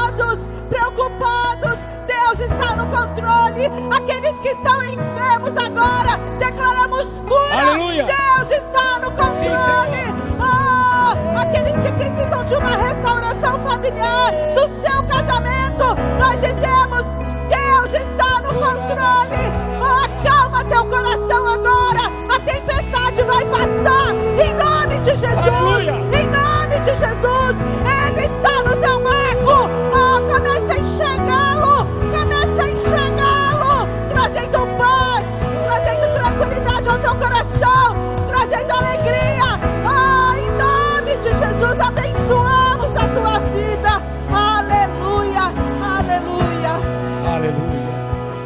está 2.48 2.76
no 2.76 2.88
controle. 2.88 3.66
Aqueles 3.96 4.40
que 4.40 4.50
estão 4.50 4.82
enfermos 4.84 5.56
agora, 5.58 6.18
declaramos 6.40 7.22
cura. 7.22 7.62
Aleluia. 7.62 8.06
Deus 8.06 8.52
está 8.52 9.00
no 9.00 9.12
controle. 9.12 9.98
Sim, 9.98 10.16
oh, 10.40 11.40
aqueles 11.40 11.76
que 11.76 11.92
precisam 11.94 12.46
de 12.46 12.56
uma 12.56 12.76
restauração 12.76 13.60
familiar 13.60 14.32
do 14.56 14.68
seu 14.82 15.04
casamento, 15.04 15.96
nós 16.20 16.40
dizemos: 16.40 17.06
Deus 17.50 18.02
está 18.02 18.42
no 18.42 18.54
controle. 18.54 19.44
Oh, 19.82 20.06
acalma 20.06 20.64
teu 20.66 20.86
coração 20.86 21.48
agora. 21.48 22.08
A 22.34 22.40
tempestade 22.40 23.24
vai 23.24 23.46
passar 23.46 24.16
em 24.16 24.54
nome 24.54 25.00
de 25.00 25.16
Jesus. 25.16 25.38
Aleluia. 25.38 25.92
Em 26.14 26.28
nome 26.28 26.80
de 26.80 26.96
Jesus, 26.96 27.56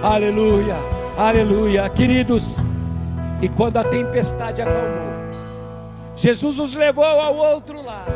Aleluia, 0.03 0.77
aleluia. 1.15 1.87
Queridos, 1.87 2.55
e 3.39 3.47
quando 3.47 3.77
a 3.77 3.83
tempestade 3.83 4.59
acalmou, 4.59 5.29
Jesus 6.15 6.57
os 6.57 6.73
levou 6.73 7.03
ao 7.03 7.35
outro 7.35 7.83
lado. 7.83 8.11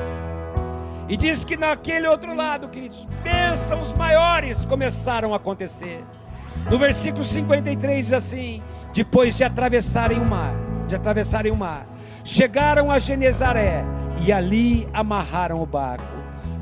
E 1.08 1.16
diz 1.16 1.44
que 1.44 1.56
naquele 1.56 2.08
outro 2.08 2.36
lado, 2.36 2.70
queridos, 2.70 3.06
bênçãos 3.24 3.94
maiores 3.94 4.66
começaram 4.66 5.32
a 5.32 5.38
acontecer. 5.38 6.04
No 6.72 6.80
versículo 6.80 7.24
53 7.24 8.06
diz 8.06 8.14
assim: 8.14 8.64
depois 8.92 9.38
de 9.38 9.44
atravessarem 9.44 10.18
o 10.18 10.28
mar, 10.28 10.56
de 10.88 10.96
atravessarem 10.96 11.52
o 11.52 11.58
mar, 11.58 11.86
chegaram 12.24 12.90
a 12.90 12.98
Genezaré 12.98 13.86
e 14.26 14.34
ali 14.34 14.90
amarraram 14.92 15.62
o 15.62 15.68
barco. 15.68 16.04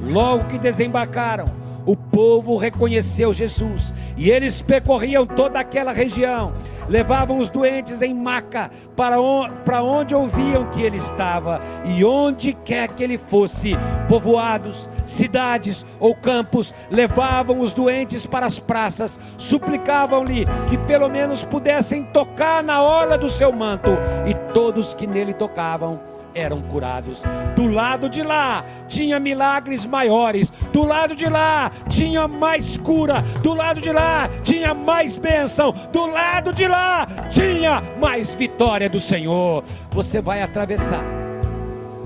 Logo 0.01 0.47
que 0.47 0.57
desembarcaram, 0.57 1.45
o 1.85 1.95
povo 1.95 2.57
reconheceu 2.57 3.33
Jesus 3.33 3.93
e 4.15 4.29
eles 4.29 4.61
percorriam 4.61 5.25
toda 5.25 5.59
aquela 5.59 5.91
região, 5.91 6.53
levavam 6.87 7.37
os 7.37 7.49
doentes 7.49 8.01
em 8.01 8.13
maca 8.13 8.69
para 8.95 9.19
onde, 9.19 9.53
para 9.65 9.83
onde 9.83 10.15
ouviam 10.15 10.65
que 10.67 10.81
ele 10.81 10.97
estava 10.97 11.59
e 11.85 12.05
onde 12.05 12.53
quer 12.53 12.89
que 12.89 13.03
ele 13.03 13.17
fosse, 13.17 13.73
povoados, 14.07 14.89
cidades 15.05 15.85
ou 15.99 16.15
campos, 16.15 16.73
levavam 16.91 17.59
os 17.59 17.73
doentes 17.73 18.25
para 18.25 18.45
as 18.45 18.59
praças, 18.59 19.19
suplicavam-lhe 19.37 20.45
que 20.69 20.77
pelo 20.77 21.09
menos 21.09 21.43
pudessem 21.43 22.03
tocar 22.05 22.63
na 22.63 22.81
orla 22.81 23.17
do 23.17 23.29
seu 23.29 23.51
manto, 23.51 23.91
e 24.27 24.33
todos 24.53 24.93
que 24.93 25.07
nele 25.07 25.33
tocavam 25.33 26.12
eram 26.35 26.61
curados. 26.61 27.23
Do 27.55 27.67
lado 27.67 28.09
de 28.09 28.21
lá 28.21 28.63
tinha 28.87 29.19
milagres 29.19 29.85
maiores, 29.85 30.51
do 30.71 30.85
lado 30.85 31.15
de 31.15 31.27
lá 31.27 31.71
tinha 31.87 32.27
mais 32.27 32.77
cura, 32.77 33.21
do 33.41 33.53
lado 33.53 33.81
de 33.81 33.91
lá 33.91 34.29
tinha 34.43 34.73
mais 34.73 35.17
bênção, 35.17 35.73
do 35.91 36.05
lado 36.05 36.53
de 36.53 36.67
lá 36.67 37.07
tinha 37.29 37.81
mais 37.99 38.33
vitória 38.35 38.89
do 38.89 38.99
Senhor. 38.99 39.63
Você 39.91 40.21
vai 40.21 40.41
atravessar, 40.41 41.03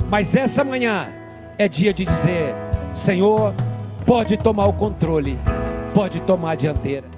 mas 0.09 0.35
essa 0.35 0.63
manhã 0.63 1.07
é 1.57 1.67
dia 1.67 1.93
de 1.93 2.05
dizer: 2.05 2.53
Senhor, 2.93 3.53
pode 4.05 4.37
tomar 4.37 4.65
o 4.67 4.73
controle, 4.73 5.39
pode 5.93 6.19
tomar 6.21 6.51
a 6.51 6.55
dianteira. 6.55 7.16